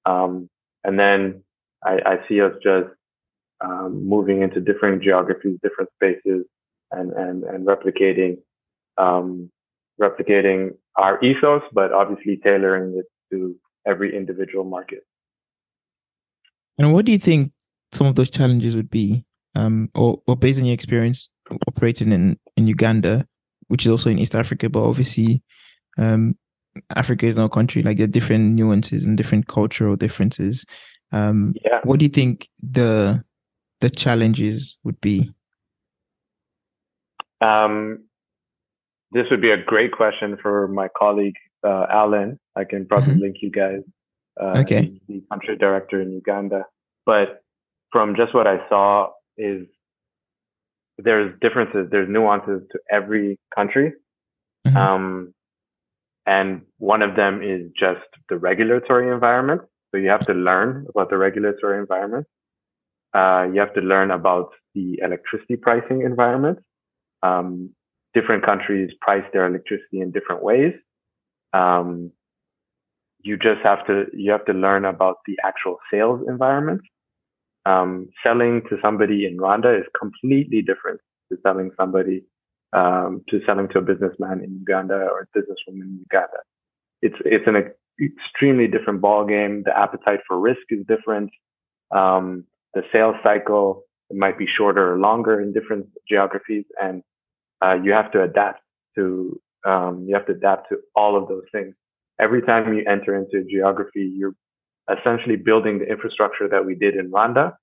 Um, 0.04 0.48
and 0.84 0.98
then 0.98 1.42
I, 1.84 2.00
I, 2.04 2.28
see 2.28 2.40
us 2.40 2.52
just 2.62 2.88
um, 3.62 4.06
moving 4.06 4.42
into 4.42 4.60
different 4.60 5.02
geographies, 5.02 5.58
different 5.62 5.90
spaces, 5.94 6.46
and 6.90 7.12
and 7.12 7.44
and 7.44 7.66
replicating 7.66 8.38
um, 8.96 9.50
replicating 10.00 10.70
our 10.96 11.22
ethos, 11.22 11.62
but 11.72 11.92
obviously 11.92 12.40
tailoring 12.42 12.98
it 12.98 13.06
to 13.30 13.56
every 13.86 14.16
individual 14.16 14.64
market. 14.64 15.06
And 16.78 16.92
what 16.92 17.04
do 17.04 17.12
you 17.12 17.18
think 17.18 17.52
some 17.92 18.06
of 18.06 18.14
those 18.14 18.30
challenges 18.30 18.74
would 18.74 18.90
be, 18.90 19.24
um, 19.54 19.90
or, 19.94 20.22
or 20.26 20.36
based 20.36 20.58
on 20.58 20.64
your 20.64 20.74
experience 20.74 21.28
operating 21.68 22.12
in, 22.12 22.38
in 22.56 22.66
Uganda, 22.66 23.26
which 23.68 23.86
is 23.86 23.92
also 23.92 24.10
in 24.10 24.18
East 24.18 24.34
Africa, 24.34 24.68
but 24.68 24.82
obviously 24.82 25.42
um, 25.98 26.36
Africa 26.94 27.26
is 27.26 27.36
not 27.36 27.46
a 27.46 27.48
country, 27.50 27.82
like 27.82 27.96
there 27.96 28.04
are 28.04 28.08
different 28.08 28.54
nuances 28.54 29.04
and 29.04 29.16
different 29.16 29.48
cultural 29.48 29.96
differences. 29.96 30.64
Um, 31.12 31.54
yeah. 31.64 31.80
What 31.84 31.98
do 31.98 32.04
you 32.04 32.10
think 32.10 32.48
the 32.62 33.24
the 33.80 33.90
challenges 33.90 34.78
would 34.84 35.00
be? 35.00 35.32
Um, 37.40 38.04
this 39.12 39.26
would 39.30 39.40
be 39.40 39.50
a 39.50 39.62
great 39.62 39.92
question 39.92 40.36
for 40.40 40.68
my 40.68 40.88
colleague 40.96 41.34
uh, 41.64 41.86
Alan. 41.90 42.38
I 42.56 42.64
can 42.64 42.86
probably 42.86 43.14
mm-hmm. 43.14 43.22
link 43.22 43.36
you 43.40 43.50
guys 43.50 43.80
uh, 44.40 44.58
okay. 44.58 45.00
the 45.08 45.22
country 45.30 45.56
director 45.56 46.00
in 46.00 46.12
Uganda. 46.12 46.64
But 47.06 47.42
from 47.90 48.14
just 48.16 48.34
what 48.34 48.46
I 48.46 48.68
saw 48.68 49.10
is 49.36 49.66
there's 50.98 51.32
differences, 51.40 51.88
there's 51.90 52.08
nuances 52.08 52.62
to 52.72 52.78
every 52.90 53.38
country. 53.54 53.92
Mm-hmm. 54.66 54.76
Um, 54.76 55.34
and 56.26 56.62
one 56.78 57.02
of 57.02 57.16
them 57.16 57.42
is 57.42 57.70
just 57.78 58.06
the 58.28 58.36
regulatory 58.36 59.12
environment. 59.12 59.62
So 59.90 59.98
you 59.98 60.08
have 60.08 60.26
to 60.26 60.34
learn 60.34 60.86
about 60.88 61.10
the 61.10 61.16
regulatory 61.16 61.78
environment. 61.78 62.26
Uh, 63.12 63.48
you 63.52 63.58
have 63.58 63.74
to 63.74 63.80
learn 63.80 64.12
about 64.12 64.50
the 64.74 65.00
electricity 65.02 65.56
pricing 65.56 66.02
environment. 66.02 66.58
Um, 67.22 67.70
different 68.14 68.44
countries 68.44 68.90
price 69.00 69.24
their 69.32 69.46
electricity 69.46 70.00
in 70.00 70.10
different 70.10 70.42
ways. 70.42 70.72
Um, 71.52 72.12
you 73.22 73.36
just 73.36 73.60
have 73.62 73.86
to 73.86 74.06
you 74.12 74.30
have 74.32 74.44
to 74.46 74.52
learn 74.52 74.84
about 74.84 75.16
the 75.26 75.36
actual 75.44 75.78
sales 75.92 76.20
environment. 76.26 76.80
Um, 77.66 78.08
selling 78.22 78.62
to 78.70 78.78
somebody 78.82 79.26
in 79.26 79.36
Rwanda 79.36 79.78
is 79.78 79.86
completely 79.98 80.62
different 80.62 81.00
to 81.30 81.38
selling 81.42 81.70
somebody 81.78 82.24
um, 82.72 83.22
to 83.28 83.40
selling 83.46 83.68
to 83.68 83.78
a 83.78 83.82
businessman 83.82 84.42
in 84.42 84.54
Uganda 84.54 84.94
or 84.94 85.26
a 85.26 85.38
businesswoman 85.38 85.82
in 85.82 86.04
Uganda. 86.10 86.38
It's 87.02 87.16
it's 87.24 87.46
an 87.46 87.56
extremely 88.00 88.66
different 88.66 89.00
ball 89.00 89.26
game. 89.26 89.62
The 89.64 89.76
appetite 89.78 90.20
for 90.26 90.38
risk 90.38 90.62
is 90.70 90.86
different. 90.86 91.30
Um, 91.90 92.44
the 92.74 92.82
sales 92.92 93.16
cycle 93.22 93.82
might 94.12 94.38
be 94.38 94.46
shorter 94.46 94.94
or 94.94 94.98
longer 94.98 95.40
in 95.40 95.52
different 95.52 95.86
geographies, 96.08 96.64
and 96.80 97.02
uh, 97.64 97.74
you 97.82 97.92
have 97.92 98.10
to 98.12 98.22
adapt 98.22 98.60
to 98.96 99.40
um, 99.66 100.04
you 100.08 100.14
have 100.14 100.26
to 100.26 100.32
adapt 100.32 100.70
to 100.70 100.78
all 100.94 101.20
of 101.20 101.28
those 101.28 101.44
things 101.52 101.74
every 102.20 102.42
time 102.42 102.72
you 102.74 102.84
enter 102.88 103.16
into 103.16 103.44
geography, 103.48 104.12
you're 104.14 104.34
essentially 104.90 105.36
building 105.36 105.78
the 105.78 105.86
infrastructure 105.86 106.48
that 106.48 106.64
we 106.64 106.74
did 106.74 106.94
in 106.94 107.10
Rwanda 107.10 107.54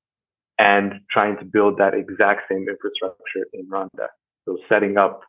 and 0.59 0.93
trying 1.11 1.37
to 1.37 1.45
build 1.45 1.77
that 1.77 1.93
exact 1.93 2.41
same 2.49 2.65
infrastructure 2.67 3.45
in 3.53 3.67
Rwanda. 3.67 4.07
So 4.45 4.57
setting 4.67 4.97
up, 4.97 5.21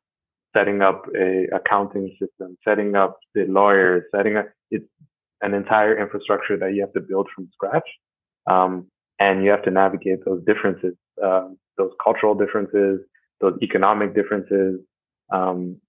setting 0.57 0.81
up 0.81 1.04
a 1.14 1.46
accounting 1.54 2.16
system, 2.20 2.57
setting 2.66 2.94
up 2.94 3.18
the 3.35 3.44
lawyers, 3.46 4.04
setting 4.14 4.37
up, 4.37 4.46
it's 4.70 4.87
an 5.42 5.54
entire 5.54 6.00
infrastructure 6.00 6.57
that 6.57 6.74
you 6.74 6.81
have 6.81 6.92
to 6.94 7.00
build 7.00 7.28
from 7.35 7.48
scratch. 7.52 7.88
Um, 8.48 8.87
and 9.20 9.44
you 9.44 9.50
have 9.50 9.64
to 9.64 9.70
navigate 9.70 10.24
those 10.24 10.42
differences, 10.44 10.94
uh, 11.22 11.48
those 11.76 11.90
cultural 12.02 12.35
differences, 12.35 13.00
those 13.40 13.59
economic 13.62 14.14
differences, 14.14 14.81
um, 15.33 15.81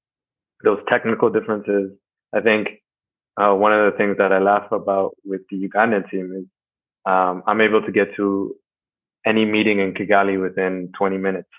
those 0.64 0.80
technical 0.88 1.30
differences. 1.30 1.92
I 2.34 2.42
think 2.42 2.68
uh, 3.38 3.54
one 3.54 3.74
of 3.74 3.92
the 3.92 3.98
things 3.98 4.18
that 4.18 4.32
I 4.32 4.40
laugh 4.40 4.72
about 4.72 5.16
with 5.26 5.42
the 5.50 5.68
Ugandan 5.68 6.10
team 6.10 6.34
is 6.36 6.46
um, 7.06 7.44
I'm 7.48 7.62
able 7.62 7.82
to 7.82 7.92
get 7.92 8.16
to 8.18 8.56
any 9.26 9.46
meeting 9.46 9.80
in 9.80 9.94
Kigali 9.94 10.40
within 10.40 10.92
20 10.98 11.18
minutes. 11.18 11.50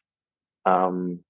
Um, 0.67 1.21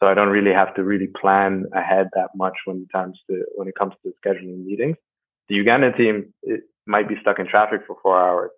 so 0.00 0.08
I 0.08 0.14
don't 0.14 0.28
really 0.28 0.52
have 0.52 0.74
to 0.74 0.84
really 0.84 1.08
plan 1.08 1.66
ahead 1.74 2.08
that 2.14 2.30
much 2.34 2.54
when 2.64 2.82
it 2.82 2.92
comes 2.92 3.18
to 3.28 3.44
when 3.54 3.68
it 3.68 3.74
comes 3.74 3.94
to 4.02 4.12
scheduling 4.24 4.64
meetings. 4.64 4.96
The 5.48 5.56
Ugandan 5.56 5.96
team 5.96 6.32
might 6.86 7.08
be 7.08 7.16
stuck 7.20 7.38
in 7.38 7.46
traffic 7.46 7.82
for 7.86 7.96
four 8.02 8.18
hours. 8.18 8.50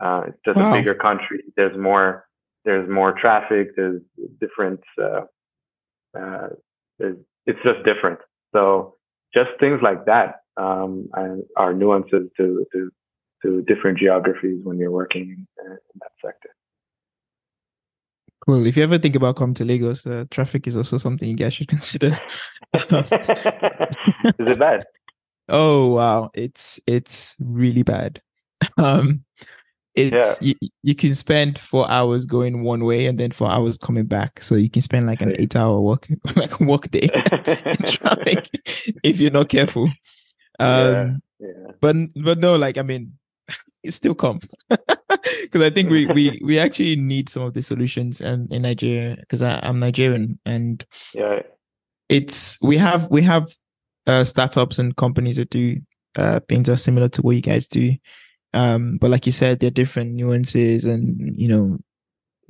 Uh, 0.00 0.22
it's 0.28 0.38
just 0.44 0.56
wow. 0.56 0.72
a 0.72 0.78
bigger 0.78 0.94
country. 0.94 1.44
There's 1.56 1.76
more 1.76 2.26
there's 2.64 2.88
more 2.88 3.12
traffic. 3.12 3.68
There's 3.76 4.02
different. 4.40 4.80
Uh, 5.00 5.22
uh, 6.18 6.48
there's, 6.98 7.16
it's 7.46 7.58
just 7.64 7.84
different. 7.84 8.18
So 8.54 8.96
just 9.34 9.50
things 9.58 9.80
like 9.82 10.06
that 10.06 10.40
um, 10.56 11.08
are 11.56 11.72
nuances 11.72 12.28
to 12.36 12.66
to 12.72 12.90
to 13.42 13.62
different 13.62 13.98
geographies 13.98 14.60
when 14.64 14.78
you're 14.78 14.90
working 14.90 15.46
in, 15.64 15.78
that 16.00 16.12
sector. 16.24 16.50
Cool. 18.46 18.66
If 18.66 18.76
you 18.76 18.82
ever 18.82 18.98
think 18.98 19.16
about 19.16 19.36
coming 19.36 19.54
to 19.54 19.64
Lagos, 19.64 20.06
uh, 20.06 20.24
traffic 20.30 20.66
is 20.66 20.76
also 20.76 20.96
something 20.98 21.28
you 21.28 21.36
guys 21.36 21.54
should 21.54 21.68
consider. 21.76 22.18
is 22.74 22.84
it 24.38 24.58
bad? 24.58 24.84
Oh 25.52 25.94
wow, 25.94 26.30
it's 26.32 26.78
it's 26.86 27.34
really 27.40 27.82
bad. 27.82 28.22
Um, 28.78 29.24
it's 30.00 30.42
yeah. 30.42 30.52
you, 30.60 30.68
you 30.82 30.94
can 30.94 31.14
spend 31.14 31.58
four 31.58 31.90
hours 31.90 32.26
going 32.26 32.62
one 32.62 32.84
way 32.84 33.06
and 33.06 33.18
then 33.18 33.30
four 33.30 33.50
hours 33.50 33.78
coming 33.78 34.06
back. 34.06 34.42
So 34.42 34.54
you 34.54 34.70
can 34.70 34.82
spend 34.82 35.06
like 35.06 35.20
an 35.20 35.34
eight 35.38 35.56
hour 35.56 35.80
work 35.80 36.08
like 36.36 36.58
work 36.60 36.90
day 36.90 37.08
in 37.64 37.76
traffic 37.90 38.48
if 39.02 39.20
you're 39.20 39.30
not 39.30 39.48
careful. 39.48 39.90
Um, 40.58 41.22
yeah, 41.38 41.48
yeah. 41.48 41.72
but 41.80 41.96
but 42.16 42.38
no, 42.38 42.56
like 42.56 42.78
I 42.78 42.82
mean, 42.82 43.18
it's 43.82 43.96
still 43.96 44.14
come 44.14 44.40
because 44.68 45.62
I 45.62 45.70
think 45.70 45.90
we 45.90 46.06
we 46.06 46.40
we 46.44 46.58
actually 46.58 46.96
need 46.96 47.28
some 47.28 47.42
of 47.42 47.54
the 47.54 47.62
solutions 47.62 48.20
and 48.20 48.52
in 48.52 48.62
Nigeria 48.62 49.16
because 49.20 49.42
I'm 49.42 49.78
Nigerian 49.78 50.38
and 50.44 50.84
yeah, 51.14 51.40
it's 52.08 52.60
we 52.62 52.76
have 52.76 53.10
we 53.10 53.22
have 53.22 53.48
uh, 54.06 54.24
startups 54.24 54.78
and 54.78 54.96
companies 54.96 55.36
that 55.36 55.50
do 55.50 55.80
uh, 56.16 56.40
things 56.48 56.66
that 56.66 56.72
are 56.74 56.76
similar 56.76 57.08
to 57.08 57.22
what 57.22 57.36
you 57.36 57.42
guys 57.42 57.68
do 57.68 57.94
um, 58.52 58.98
but 59.00 59.10
like 59.10 59.26
you 59.26 59.32
said, 59.32 59.60
there 59.60 59.68
are 59.68 59.70
different 59.70 60.14
nuances, 60.14 60.84
and 60.84 61.38
you 61.38 61.48
know, 61.48 61.78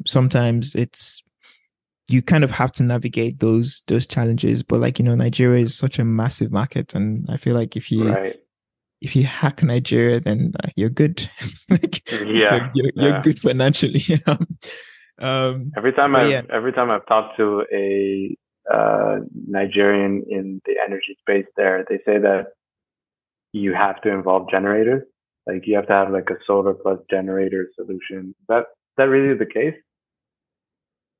sometimes 0.06 0.74
it's 0.74 1.22
you 2.08 2.22
kind 2.22 2.42
of 2.42 2.50
have 2.50 2.72
to 2.72 2.82
navigate 2.82 3.40
those 3.40 3.82
those 3.86 4.06
challenges. 4.06 4.62
But 4.62 4.80
like 4.80 4.98
you 4.98 5.04
know, 5.04 5.14
Nigeria 5.14 5.62
is 5.62 5.76
such 5.76 5.98
a 5.98 6.04
massive 6.04 6.50
market, 6.50 6.94
and 6.94 7.26
I 7.28 7.36
feel 7.36 7.54
like 7.54 7.76
if 7.76 7.90
you 7.92 8.12
right. 8.12 8.40
if 9.00 9.14
you 9.14 9.24
hack 9.24 9.62
Nigeria, 9.62 10.20
then 10.20 10.54
you're 10.74 10.88
good. 10.88 11.28
like, 11.70 12.10
yeah, 12.10 12.18
you're, 12.24 12.70
you're, 12.74 12.92
yeah. 12.94 13.04
you're, 13.04 13.22
good 13.22 13.40
financially. 13.40 14.02
um, 15.18 15.72
every 15.76 15.92
time 15.92 16.16
I 16.16 16.28
yeah. 16.28 16.42
every 16.50 16.72
time 16.72 16.90
I've 16.90 17.06
talked 17.06 17.36
to 17.36 17.64
a 17.72 18.36
uh, 18.72 19.18
Nigerian 19.46 20.24
in 20.30 20.62
the 20.64 20.76
energy 20.82 21.18
space, 21.20 21.46
there 21.58 21.84
they 21.90 21.98
say 22.06 22.18
that 22.18 22.46
you 23.52 23.74
have 23.74 24.00
to 24.02 24.10
involve 24.10 24.48
generators 24.50 25.02
like 25.46 25.66
you 25.66 25.76
have 25.76 25.86
to 25.86 25.92
have 25.92 26.10
like 26.10 26.30
a 26.30 26.36
solar 26.46 26.74
plus 26.74 26.98
generator 27.10 27.68
solution. 27.74 28.34
Is 28.40 28.46
that 28.48 28.60
is 28.60 28.96
that 28.96 29.04
really 29.04 29.36
the 29.36 29.46
case? 29.46 29.74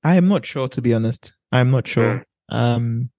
I 0.03 0.17
am 0.17 0.29
not 0.29 0.47
sure 0.47 0.69
to 0.69 0.83
be 0.83 0.95
honest. 0.95 1.35
I'm 1.53 1.71
not 1.71 1.87
sure. 1.87 2.25
Mm. 2.51 2.55
Um 2.55 3.11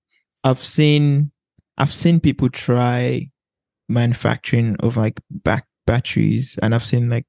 I've 0.44 0.64
seen 0.64 1.32
I've 1.78 1.94
seen 1.94 2.20
people 2.20 2.50
try 2.50 3.30
manufacturing 3.90 4.76
of 4.80 4.98
like 4.98 5.20
back 5.30 5.66
batteries 5.86 6.58
and 6.62 6.74
I've 6.74 6.86
seen 6.86 7.10
like 7.10 7.26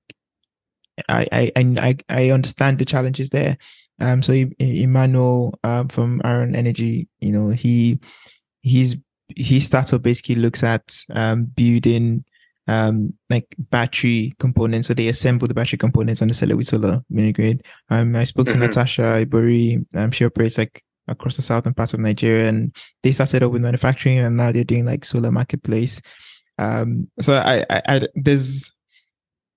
I 1.08 1.26
I 1.32 1.52
I 1.56 1.96
I 2.08 2.30
understand 2.30 2.78
the 2.78 2.84
challenges 2.84 3.30
there. 3.30 3.56
Um 4.00 4.22
so 4.22 4.32
Emmanuel 4.58 5.58
um 5.64 5.88
from 5.88 6.20
Iron 6.24 6.54
Energy, 6.54 7.08
you 7.20 7.32
know, 7.32 7.48
he 7.48 7.98
he's 8.60 8.96
his 9.34 9.66
startup 9.66 10.02
basically 10.02 10.34
looks 10.34 10.62
at 10.62 11.04
um 11.10 11.46
building 11.46 12.24
um 12.68 13.12
like 13.28 13.46
battery 13.58 14.32
components. 14.38 14.88
So 14.88 14.94
they 14.94 15.08
assemble 15.08 15.48
the 15.48 15.54
battery 15.54 15.78
components 15.78 16.20
and 16.20 16.30
they 16.30 16.34
sell 16.34 16.50
it 16.50 16.56
with 16.56 16.68
solar 16.68 17.02
mini 17.10 17.32
grid. 17.32 17.64
Um 17.90 18.14
I 18.16 18.24
spoke 18.24 18.46
mm-hmm. 18.46 18.60
to 18.60 18.66
Natasha 18.66 19.02
Ibori. 19.02 19.84
Um 19.94 20.10
she 20.10 20.24
operates 20.24 20.58
like 20.58 20.82
across 21.08 21.36
the 21.36 21.42
southern 21.42 21.74
part 21.74 21.92
of 21.94 22.00
Nigeria 22.00 22.48
and 22.48 22.74
they 23.02 23.12
started 23.12 23.42
up 23.42 23.52
with 23.52 23.62
manufacturing 23.62 24.18
and 24.18 24.36
now 24.36 24.52
they're 24.52 24.64
doing 24.64 24.84
like 24.84 25.04
solar 25.04 25.32
marketplace. 25.32 26.00
Um 26.58 27.10
so 27.20 27.34
I 27.34 27.64
I, 27.68 27.82
I 27.88 28.08
there's 28.14 28.70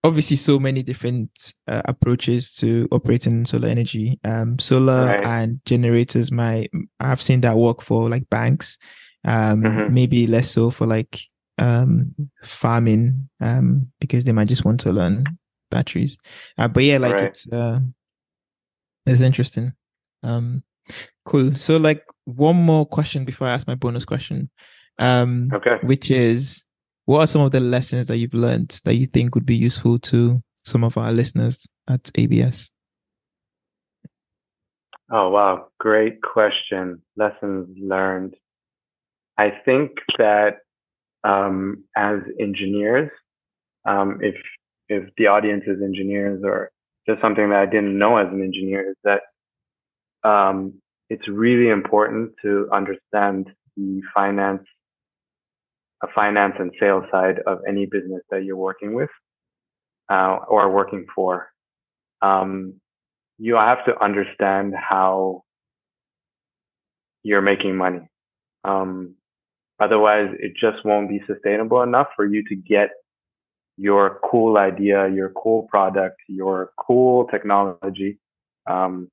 obviously 0.03 0.37
so 0.37 0.59
many 0.59 0.83
different 0.83 1.53
uh, 1.67 1.81
approaches 1.85 2.55
to 2.55 2.87
operating 2.91 3.43
solar 3.43 3.67
energy 3.67 4.19
um 4.23 4.59
solar 4.59 5.07
right. 5.07 5.25
and 5.25 5.59
generators 5.65 6.31
my 6.31 6.67
i've 6.99 7.23
seen 7.23 7.41
that 7.41 7.57
work 7.57 7.81
for 7.81 8.07
like 8.07 8.29
banks 8.29 8.77
um 9.25 9.63
mm-hmm. 9.63 9.91
maybe 9.91 10.27
less 10.27 10.51
so 10.51 10.69
for 10.69 10.85
like 10.85 11.19
um, 11.57 12.13
farming 12.43 13.29
um, 13.41 13.91
because 13.99 14.25
they 14.25 14.31
might 14.31 14.47
just 14.47 14.65
want 14.65 14.79
to 14.81 14.91
learn 14.91 15.25
batteries. 15.71 16.17
Uh, 16.57 16.67
but 16.67 16.83
yeah, 16.83 16.97
like 16.97 17.13
right. 17.13 17.23
it's 17.23 17.51
uh, 17.51 17.79
it's 19.05 19.21
interesting. 19.21 19.73
Um, 20.23 20.63
cool. 21.25 21.55
So 21.55 21.77
like 21.77 22.03
one 22.25 22.55
more 22.55 22.85
question 22.85 23.25
before 23.25 23.47
I 23.47 23.53
ask 23.53 23.67
my 23.67 23.75
bonus 23.75 24.05
question. 24.05 24.49
Um, 24.97 25.49
okay. 25.53 25.77
Which 25.83 26.09
is, 26.09 26.65
what 27.05 27.19
are 27.19 27.27
some 27.27 27.41
of 27.41 27.51
the 27.51 27.59
lessons 27.59 28.07
that 28.07 28.17
you've 28.17 28.33
learned 28.33 28.79
that 28.85 28.95
you 28.95 29.05
think 29.05 29.35
would 29.35 29.45
be 29.45 29.55
useful 29.55 29.99
to 29.99 30.41
some 30.63 30.83
of 30.83 30.97
our 30.97 31.11
listeners 31.11 31.67
at 31.87 32.09
ABS? 32.15 32.71
Oh 35.11 35.29
wow, 35.29 35.67
great 35.79 36.21
question. 36.21 37.01
Lessons 37.15 37.69
learned. 37.79 38.35
I 39.37 39.51
think 39.63 39.91
that 40.17 40.59
um, 41.25 41.83
as 41.97 42.19
engineers. 42.39 43.09
Um, 43.85 44.19
if 44.21 44.35
if 44.87 45.09
the 45.17 45.27
audience 45.27 45.63
is 45.67 45.81
engineers 45.81 46.41
or 46.43 46.71
just 47.07 47.21
something 47.21 47.49
that 47.49 47.59
I 47.59 47.65
didn't 47.65 47.97
know 47.97 48.17
as 48.17 48.27
an 48.31 48.41
engineer 48.41 48.91
is 48.91 48.95
that 49.03 49.21
um, 50.27 50.75
it's 51.09 51.27
really 51.27 51.69
important 51.69 52.31
to 52.43 52.67
understand 52.71 53.49
the 53.77 54.01
finance, 54.13 54.63
a 56.03 56.07
finance 56.13 56.55
and 56.59 56.71
sales 56.79 57.03
side 57.11 57.39
of 57.45 57.59
any 57.67 57.85
business 57.85 58.21
that 58.31 58.43
you're 58.43 58.57
working 58.57 58.93
with 58.93 59.09
uh, 60.09 60.37
or 60.47 60.71
working 60.71 61.05
for. 61.15 61.47
Um, 62.21 62.79
you 63.37 63.55
have 63.55 63.85
to 63.85 64.03
understand 64.03 64.73
how 64.77 65.43
you're 67.23 67.41
making 67.41 67.75
money. 67.75 68.07
Um, 68.63 69.15
Otherwise, 69.79 70.29
it 70.39 70.53
just 70.59 70.85
won't 70.85 71.09
be 71.09 71.21
sustainable 71.27 71.81
enough 71.81 72.07
for 72.15 72.25
you 72.25 72.43
to 72.47 72.55
get 72.55 72.89
your 73.77 74.19
cool 74.23 74.57
idea, 74.57 75.09
your 75.09 75.29
cool 75.31 75.67
product, 75.69 76.15
your 76.29 76.71
cool 76.77 77.25
technology 77.27 78.17
um, 78.67 79.09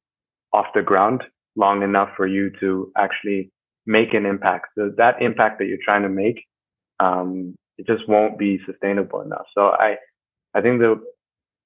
off 0.53 0.67
the 0.75 0.83
ground 0.83 1.23
long 1.57 1.83
enough 1.83 2.11
for 2.17 2.27
you 2.27 2.51
to 2.61 2.91
actually 2.97 3.51
make 3.87 4.15
an 4.15 4.25
impact. 4.25 4.69
So 4.79 4.93
that 4.97 5.21
impact 5.21 5.59
that 5.59 5.67
you're 5.67 5.79
trying 5.85 6.03
to 6.03 6.09
make, 6.09 6.45
um, 7.01 7.57
it 7.77 7.87
just 7.87 8.09
won't 8.09 8.39
be 8.39 8.61
sustainable 8.65 9.21
enough. 9.21 9.47
So 9.55 9.69
I, 9.69 9.97
I 10.55 10.61
think 10.61 10.81
the 10.81 11.01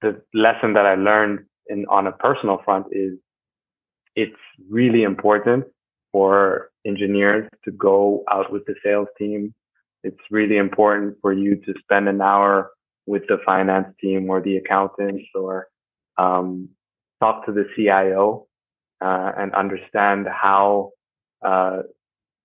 the 0.02 0.20
lesson 0.34 0.74
that 0.74 0.86
I 0.86 0.94
learned 0.94 1.46
in 1.68 1.86
on 1.88 2.06
a 2.06 2.12
personal 2.12 2.60
front 2.64 2.86
is 2.92 3.14
it's 4.14 4.36
really 4.70 5.02
important 5.02 5.64
for 6.16 6.70
engineers 6.86 7.46
to 7.62 7.70
go 7.72 8.24
out 8.32 8.50
with 8.50 8.64
the 8.64 8.74
sales 8.82 9.08
team. 9.18 9.52
It's 10.02 10.24
really 10.30 10.56
important 10.56 11.16
for 11.20 11.30
you 11.30 11.56
to 11.56 11.74
spend 11.82 12.08
an 12.08 12.22
hour 12.22 12.70
with 13.04 13.24
the 13.28 13.36
finance 13.44 13.88
team 14.00 14.30
or 14.30 14.40
the 14.40 14.56
accountants 14.56 15.26
or 15.34 15.68
um, 16.16 16.70
talk 17.20 17.44
to 17.44 17.52
the 17.52 17.66
CIO 17.76 18.46
uh, 19.02 19.32
and 19.36 19.54
understand 19.54 20.26
how 20.26 20.92
uh, 21.44 21.82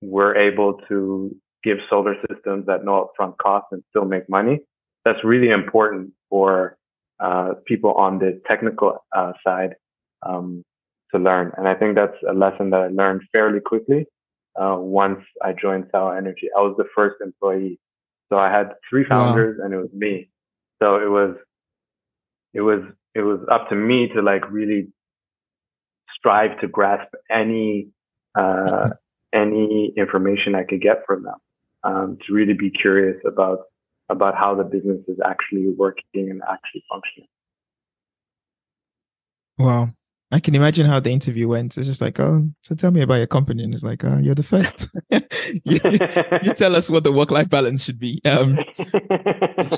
we're 0.02 0.36
able 0.36 0.74
to 0.90 1.34
give 1.64 1.78
solar 1.90 2.16
systems 2.28 2.68
at 2.68 2.84
no 2.84 3.08
upfront 3.08 3.38
cost 3.38 3.68
and 3.72 3.82
still 3.90 4.04
make 4.04 4.28
money. 4.28 4.60
That's 5.06 5.24
really 5.24 5.50
important 5.50 6.12
for 6.30 6.76
uh, 7.22 7.54
people 7.66 7.94
on 7.94 8.20
the 8.20 8.42
technical 8.46 8.98
uh, 9.16 9.32
side 9.46 9.76
um, 10.24 10.66
to 11.14 11.20
learn. 11.20 11.52
And 11.58 11.68
I 11.68 11.76
think 11.76 11.96
that's 11.96 12.18
a 12.28 12.34
lesson 12.34 12.70
that 12.72 12.82
I 12.82 12.88
learned 12.88 13.22
fairly 13.32 13.60
quickly 13.60 14.06
uh, 14.60 14.78
once 14.78 15.20
I 15.44 15.54
joined 15.54 15.88
Sawa 15.92 16.18
Energy. 16.18 16.48
I 16.56 16.62
was 16.62 16.76
the 16.78 16.86
first 16.96 17.16
employee. 17.22 17.80
So 18.30 18.38
I 18.38 18.50
had 18.50 18.74
three 18.90 19.06
founders 19.08 19.58
wow. 19.60 19.66
and 19.66 19.74
it 19.74 19.78
was 19.78 19.92
me. 19.94 20.30
So 20.82 20.96
it 20.96 21.10
was, 21.10 21.36
it 22.54 22.62
was, 22.62 22.82
it 23.14 23.22
was 23.22 23.40
up 23.52 23.70
to 23.70 23.76
me 23.76 24.10
to 24.16 24.22
like 24.22 24.50
really 24.50 24.88
strive 26.18 26.60
to 26.62 26.68
grasp 26.68 27.14
any, 27.30 27.90
uh, 28.36 28.90
any 29.34 29.94
information 29.98 30.56
I 30.56 30.64
could 30.64 30.82
get 30.82 31.04
from 31.06 31.24
them, 31.24 31.36
um, 31.84 32.18
to 32.26 32.34
really 32.34 32.54
be 32.54 32.70
curious 32.70 33.18
about, 33.26 33.60
about 34.10 34.36
how 34.36 34.56
the 34.56 34.64
business 34.64 35.00
is 35.08 35.18
actually 35.26 35.70
working 35.70 36.04
and 36.14 36.42
actually 36.50 36.84
functioning. 36.90 37.28
Wow. 39.58 39.90
I 40.32 40.40
can 40.40 40.56
imagine 40.56 40.86
how 40.86 41.02
the 41.02 41.12
interview 41.12 41.50
went. 41.50 41.78
It's 41.78 41.88
just 41.88 42.02
like, 42.02 42.20
oh, 42.20 42.48
so 42.62 42.74
tell 42.74 42.92
me 42.92 43.02
about 43.02 43.16
your 43.16 43.28
company. 43.28 43.64
And 43.64 43.74
it's 43.74 43.84
like, 43.84 44.06
oh, 44.06 44.18
you're 44.18 44.36
the 44.36 44.44
first. 44.44 44.88
you, 45.10 45.80
you, 45.84 46.54
tell 46.56 46.76
us 46.76 46.90
what 46.90 47.04
the 47.04 47.12
work 47.12 47.32
life 47.32 47.50
balance 47.50 47.84
should 47.84 48.00
be. 48.00 48.22
Um, 48.26 48.58
that's 48.78 49.78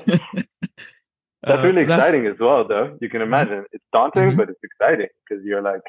uh, 1.43 1.61
really 1.63 1.81
exciting 1.81 2.25
that's... 2.25 2.35
as 2.35 2.39
well, 2.39 2.67
though. 2.67 2.97
You 3.01 3.09
can 3.09 3.21
imagine 3.21 3.65
it's 3.71 3.83
daunting, 3.91 4.29
mm-hmm. 4.29 4.37
but 4.37 4.49
it's 4.49 4.59
exciting 4.63 5.07
because 5.27 5.43
you're 5.43 5.63
like, 5.63 5.81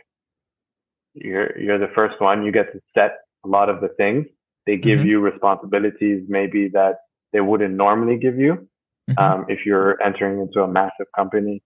you're, 1.13 1.59
you're 1.59 1.79
the 1.79 1.93
first 1.95 2.19
one. 2.21 2.45
You 2.45 2.51
get 2.51 2.73
to 2.73 2.81
set 2.95 3.19
a 3.45 3.49
lot 3.49 3.69
of 3.69 3.83
the 3.83 3.89
things. 3.89 4.25
They 4.67 4.79
give 4.79 5.01
mm-hmm. 5.01 5.09
you 5.09 5.21
responsibilities 5.21 6.25
maybe 6.27 6.69
that 6.73 7.01
they 7.35 7.43
wouldn't 7.43 7.75
normally 7.75 8.17
give 8.17 8.39
you. 8.39 8.67
Mm-hmm. 9.11 9.19
Um, 9.19 9.45
if 9.49 9.67
you're 9.67 10.03
entering 10.03 10.41
into 10.41 10.63
a 10.63 10.69
massive 10.69 11.07
company. 11.15 11.63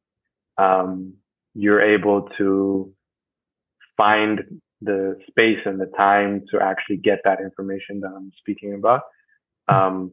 Um, 0.56 1.14
you're 1.54 1.80
able 1.80 2.28
to 2.38 2.92
find 3.96 4.60
the 4.80 5.18
space 5.28 5.58
and 5.64 5.80
the 5.80 5.90
time 5.96 6.44
to 6.52 6.60
actually 6.60 6.98
get 6.98 7.18
that 7.24 7.40
information 7.40 8.00
that 8.00 8.12
I'm 8.16 8.30
speaking 8.38 8.74
about. 8.74 9.02
Um, 9.68 10.12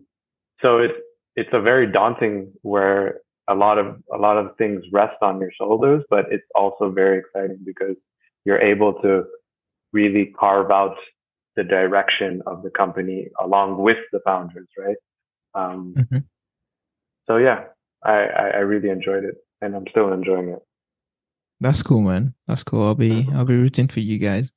so 0.61 0.79
it's 0.79 0.95
it's 1.35 1.49
a 1.53 1.61
very 1.61 1.91
daunting 1.91 2.51
where 2.61 3.19
a 3.47 3.55
lot 3.55 3.77
of 3.77 4.01
a 4.13 4.17
lot 4.17 4.37
of 4.37 4.55
things 4.57 4.83
rest 4.91 5.17
on 5.21 5.39
your 5.39 5.51
shoulders, 5.51 6.03
but 6.09 6.25
it's 6.31 6.47
also 6.55 6.89
very 6.91 7.19
exciting 7.19 7.59
because 7.63 7.95
you're 8.43 8.61
able 8.61 8.93
to 9.01 9.23
really 9.93 10.33
carve 10.37 10.71
out 10.71 10.95
the 11.55 11.63
direction 11.63 12.41
of 12.45 12.63
the 12.63 12.69
company 12.69 13.29
along 13.41 13.81
with 13.81 13.97
the 14.11 14.19
founders, 14.25 14.67
right? 14.77 14.97
Um, 15.53 15.93
mm-hmm. 15.97 16.17
So 17.27 17.37
yeah, 17.37 17.65
I, 18.03 18.11
I, 18.11 18.47
I 18.47 18.59
really 18.59 18.89
enjoyed 18.89 19.23
it, 19.23 19.35
and 19.61 19.75
I'm 19.75 19.85
still 19.89 20.11
enjoying 20.11 20.49
it. 20.49 20.59
That's 21.59 21.81
cool, 21.81 22.01
man. 22.01 22.33
That's 22.47 22.63
cool. 22.63 22.83
I'll 22.83 22.95
be 22.95 23.27
I'll 23.33 23.45
be 23.45 23.55
rooting 23.55 23.87
for 23.87 24.01
you 24.01 24.17
guys. 24.17 24.51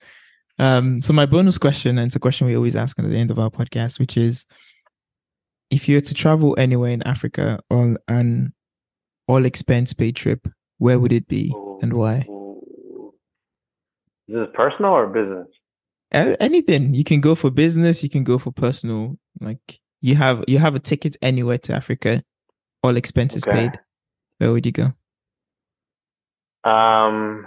Um, 0.59 1.01
so 1.01 1.12
my 1.12 1.26
bonus 1.26 1.59
question, 1.59 1.99
and 1.99 2.07
it's 2.07 2.16
a 2.16 2.20
question 2.20 2.46
we 2.46 2.57
always 2.57 2.76
ask 2.76 2.99
at 2.99 3.09
the 3.09 3.16
end 3.16 3.30
of 3.30 3.38
our 3.38 3.51
podcast, 3.51 3.99
which 4.01 4.16
is 4.16 4.46
if 5.70 5.88
you 5.88 5.96
were 5.96 6.03
to 6.03 6.14
travel 6.14 6.57
anywhere 6.59 6.90
in 6.90 7.03
Africa 7.05 7.61
on 7.70 7.99
an 8.09 8.53
all 9.28 9.44
expense 9.44 9.92
paid 9.92 10.16
trip, 10.16 10.49
where 10.78 10.99
would 10.99 11.12
it 11.12 11.28
be 11.28 11.55
and 11.80 11.92
why? 11.92 12.26
Is 14.26 14.34
this 14.34 14.49
personal 14.55 14.92
or 14.92 15.07
business? 15.07 15.46
anything. 16.11 16.94
You 16.94 17.05
can 17.05 17.20
go 17.20 17.34
for 17.34 17.51
business, 17.51 18.03
you 18.03 18.09
can 18.09 18.24
go 18.24 18.38
for 18.38 18.51
personal. 18.51 19.18
Like 19.40 19.78
you 20.01 20.16
have 20.16 20.44
you 20.49 20.59
have 20.59 20.74
a 20.74 20.80
ticket 20.80 21.16
anywhere 21.22 21.59
to 21.59 21.74
Africa, 21.74 22.24
all 22.82 22.96
expenses 22.96 23.44
okay. 23.46 23.68
paid. 23.68 23.80
Where 24.38 24.53
would 24.53 24.66
you 24.66 24.72
go? 24.72 24.94
Um, 26.68 27.46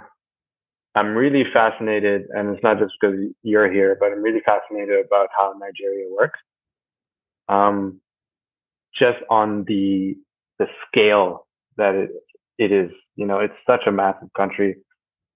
I'm 0.94 1.14
really 1.14 1.44
fascinated, 1.52 2.22
and 2.30 2.54
it's 2.54 2.62
not 2.62 2.78
just 2.78 2.92
because 3.00 3.16
you're 3.42 3.72
here, 3.72 3.96
but 4.00 4.12
I'm 4.12 4.22
really 4.22 4.42
fascinated 4.44 5.06
about 5.06 5.28
how 5.36 5.54
Nigeria 5.58 6.06
works. 6.12 6.40
Um, 7.48 8.00
just 8.98 9.18
on 9.30 9.64
the 9.66 10.16
the 10.58 10.66
scale 10.88 11.46
that 11.76 11.94
it 11.94 12.10
it 12.58 12.72
is, 12.72 12.90
you 13.16 13.26
know, 13.26 13.40
it's 13.40 13.54
such 13.66 13.82
a 13.86 13.92
massive 13.92 14.28
country. 14.36 14.76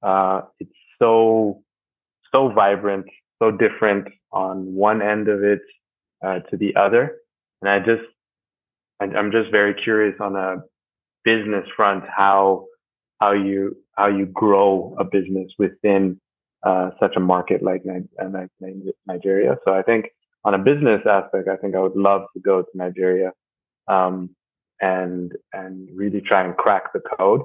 Uh, 0.02 0.42
it's 0.60 0.70
so 1.00 1.62
so 2.32 2.50
vibrant, 2.54 3.06
so 3.42 3.50
different 3.50 4.08
on 4.32 4.74
one 4.74 5.02
end 5.02 5.28
of 5.28 5.42
it 5.44 5.60
uh, 6.24 6.40
to 6.50 6.56
the 6.56 6.76
other, 6.76 7.18
and 7.62 7.70
I 7.70 7.78
just 7.80 8.04
I'm 9.00 9.32
just 9.32 9.50
very 9.50 9.74
curious 9.74 10.16
on 10.20 10.36
a 10.36 10.56
business 11.24 11.66
front 11.76 12.04
how 12.14 12.66
how 13.20 13.32
you 13.32 13.76
how 13.96 14.08
you 14.08 14.26
grow 14.26 14.94
a 14.98 15.04
business 15.04 15.50
within 15.58 16.20
uh, 16.64 16.90
such 17.00 17.14
a 17.16 17.20
market 17.20 17.62
like, 17.62 17.82
uh, 17.88 18.28
Nigeria. 19.06 19.56
So 19.64 19.72
I 19.74 19.82
think 19.82 20.06
on 20.44 20.54
a 20.54 20.58
business 20.58 21.00
aspect, 21.08 21.48
I 21.48 21.56
think 21.56 21.74
I 21.74 21.80
would 21.80 21.96
love 21.96 22.22
to 22.34 22.40
go 22.40 22.62
to 22.62 22.68
Nigeria 22.74 23.32
um, 23.88 24.30
and 24.80 25.32
and 25.52 25.88
really 25.94 26.20
try 26.20 26.44
and 26.44 26.56
crack 26.56 26.92
the 26.92 27.00
code. 27.18 27.42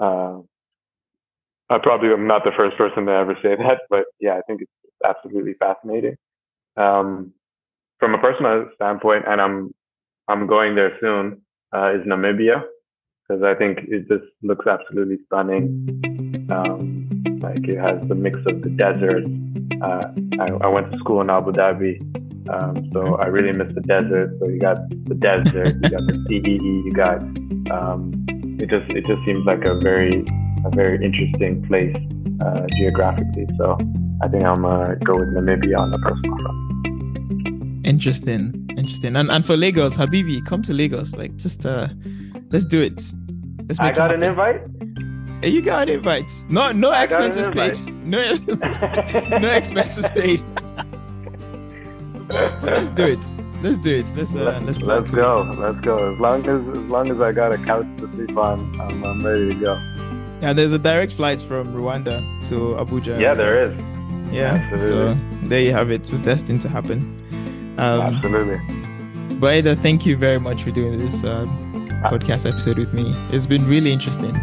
Uh, 0.00 0.40
I 1.70 1.78
probably 1.78 2.10
am 2.10 2.26
not 2.26 2.44
the 2.44 2.52
first 2.56 2.76
person 2.76 3.06
to 3.06 3.12
ever 3.12 3.36
say 3.42 3.56
that, 3.58 3.80
but 3.90 4.04
yeah, 4.20 4.36
I 4.36 4.42
think 4.46 4.62
it's 4.62 4.70
absolutely 5.04 5.54
fascinating. 5.54 6.16
Um, 6.76 7.32
from 7.98 8.14
a 8.14 8.18
personal 8.18 8.68
standpoint, 8.74 9.24
and 9.26 9.40
I'm 9.40 9.72
I'm 10.28 10.46
going 10.46 10.74
there 10.74 10.96
soon, 11.00 11.42
uh, 11.74 11.92
is 11.94 12.06
Namibia 12.06 12.62
because 13.32 13.44
I 13.44 13.58
think 13.58 13.78
it 13.88 14.08
just 14.08 14.30
looks 14.42 14.66
absolutely 14.66 15.18
stunning. 15.26 16.48
Um, 16.50 17.08
like 17.40 17.66
it 17.66 17.78
has 17.78 18.06
the 18.08 18.14
mix 18.14 18.38
of 18.46 18.60
the 18.62 18.68
desert. 18.70 19.24
Uh, 19.82 20.12
I, 20.38 20.66
I, 20.66 20.68
went 20.68 20.92
to 20.92 20.98
school 20.98 21.20
in 21.22 21.30
Abu 21.30 21.52
Dhabi, 21.52 21.98
um, 22.50 22.90
so 22.92 23.16
I 23.16 23.26
really 23.26 23.56
miss 23.56 23.74
the 23.74 23.80
desert. 23.80 24.36
So 24.38 24.48
you 24.48 24.58
got 24.58 24.76
the 25.06 25.14
desert, 25.14 25.74
you 25.82 25.90
got 25.90 26.06
the 26.06 26.24
CEE, 26.28 26.82
you 26.84 26.92
got. 26.92 27.20
Um, 27.72 28.12
it 28.60 28.68
just 28.68 28.92
it 28.92 29.06
just 29.06 29.24
seems 29.24 29.44
like 29.46 29.64
a 29.64 29.78
very 29.78 30.24
a 30.64 30.70
very 30.70 31.02
interesting 31.02 31.64
place 31.66 31.96
uh, 32.44 32.66
geographically. 32.76 33.46
So 33.56 33.78
I 34.22 34.28
think 34.28 34.44
I'm 34.44 34.62
gonna 34.62 34.96
go 34.96 35.14
with 35.14 35.28
Namibia 35.34 35.78
on 35.78 35.90
the 35.90 35.98
personal 35.98 36.38
front. 36.38 37.86
Interesting, 37.86 38.68
interesting. 38.76 39.16
And 39.16 39.30
and 39.30 39.44
for 39.44 39.56
Lagos, 39.56 39.96
Habibi, 39.96 40.44
come 40.44 40.62
to 40.62 40.72
Lagos. 40.74 41.16
Like 41.16 41.34
just 41.36 41.66
uh, 41.66 41.88
let's 42.52 42.64
do 42.66 42.80
it. 42.80 43.02
Let's 43.78 43.80
I 43.80 43.90
got 43.92 44.12
an 44.12 44.22
invite. 44.22 44.60
You 45.42 45.62
got 45.62 45.88
an 45.88 45.94
invite. 45.94 46.30
No, 46.50 46.72
no 46.72 46.90
I 46.90 47.04
expenses 47.04 47.48
paid. 47.48 47.78
No, 48.04 48.34
no 48.36 49.48
expenses 49.50 50.06
paid. 50.10 50.42
let's 52.28 52.90
do 52.90 53.06
it. 53.06 53.24
Let's 53.62 53.78
do 53.78 53.94
it. 53.94 54.06
Let's 54.14 54.34
uh, 54.34 54.60
let's 54.64 54.78
let's 54.80 55.10
go. 55.10 55.50
It. 55.50 55.58
Let's 55.58 55.80
go. 55.80 56.12
As 56.12 56.20
long 56.20 56.40
as 56.46 56.76
as 56.76 56.84
long 56.90 57.10
as 57.10 57.20
I 57.22 57.32
got 57.32 57.50
a 57.50 57.56
couch 57.56 57.86
to 57.96 58.12
sleep 58.12 58.36
on, 58.36 58.78
I'm, 58.78 59.02
I'm 59.04 59.24
ready 59.24 59.48
to 59.48 59.54
go. 59.54 59.74
Yeah, 60.42 60.52
there's 60.52 60.72
a 60.72 60.78
direct 60.78 61.14
flight 61.14 61.40
from 61.40 61.72
Rwanda 61.72 62.20
to 62.50 62.74
Abuja. 62.74 63.18
Yeah, 63.18 63.32
there 63.32 63.56
is. 63.56 63.74
Yeah, 64.30 64.68
Absolutely. 64.70 65.14
so 65.40 65.48
there 65.48 65.62
you 65.62 65.72
have 65.72 65.90
it. 65.90 66.10
It's 66.12 66.18
destined 66.18 66.60
to 66.60 66.68
happen. 66.68 67.00
Um, 67.78 68.16
Absolutely. 68.16 68.60
But 69.36 69.54
Eder, 69.54 69.76
thank 69.76 70.04
you 70.04 70.16
very 70.16 70.38
much 70.38 70.62
for 70.62 70.72
doing 70.72 70.98
this. 70.98 71.24
Uh, 71.24 71.46
podcast 72.02 72.48
episode 72.48 72.78
with 72.78 72.92
me. 72.92 73.14
It's 73.30 73.46
been 73.46 73.66
really 73.66 73.92
interesting 73.92 74.34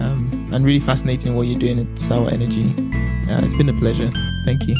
um, 0.00 0.50
and 0.52 0.64
really 0.64 0.80
fascinating 0.80 1.34
what 1.34 1.46
you're 1.46 1.58
doing 1.58 1.78
at 1.78 1.98
Sawa 1.98 2.30
Energy. 2.30 2.74
Uh, 3.30 3.40
it's 3.44 3.54
been 3.54 3.68
a 3.68 3.78
pleasure. 3.78 4.10
Thank 4.44 4.66
you. 4.66 4.76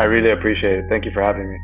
I 0.00 0.04
really 0.04 0.30
appreciate 0.30 0.78
it. 0.78 0.84
Thank 0.88 1.04
you 1.04 1.10
for 1.12 1.22
having 1.22 1.50
me. 1.50 1.58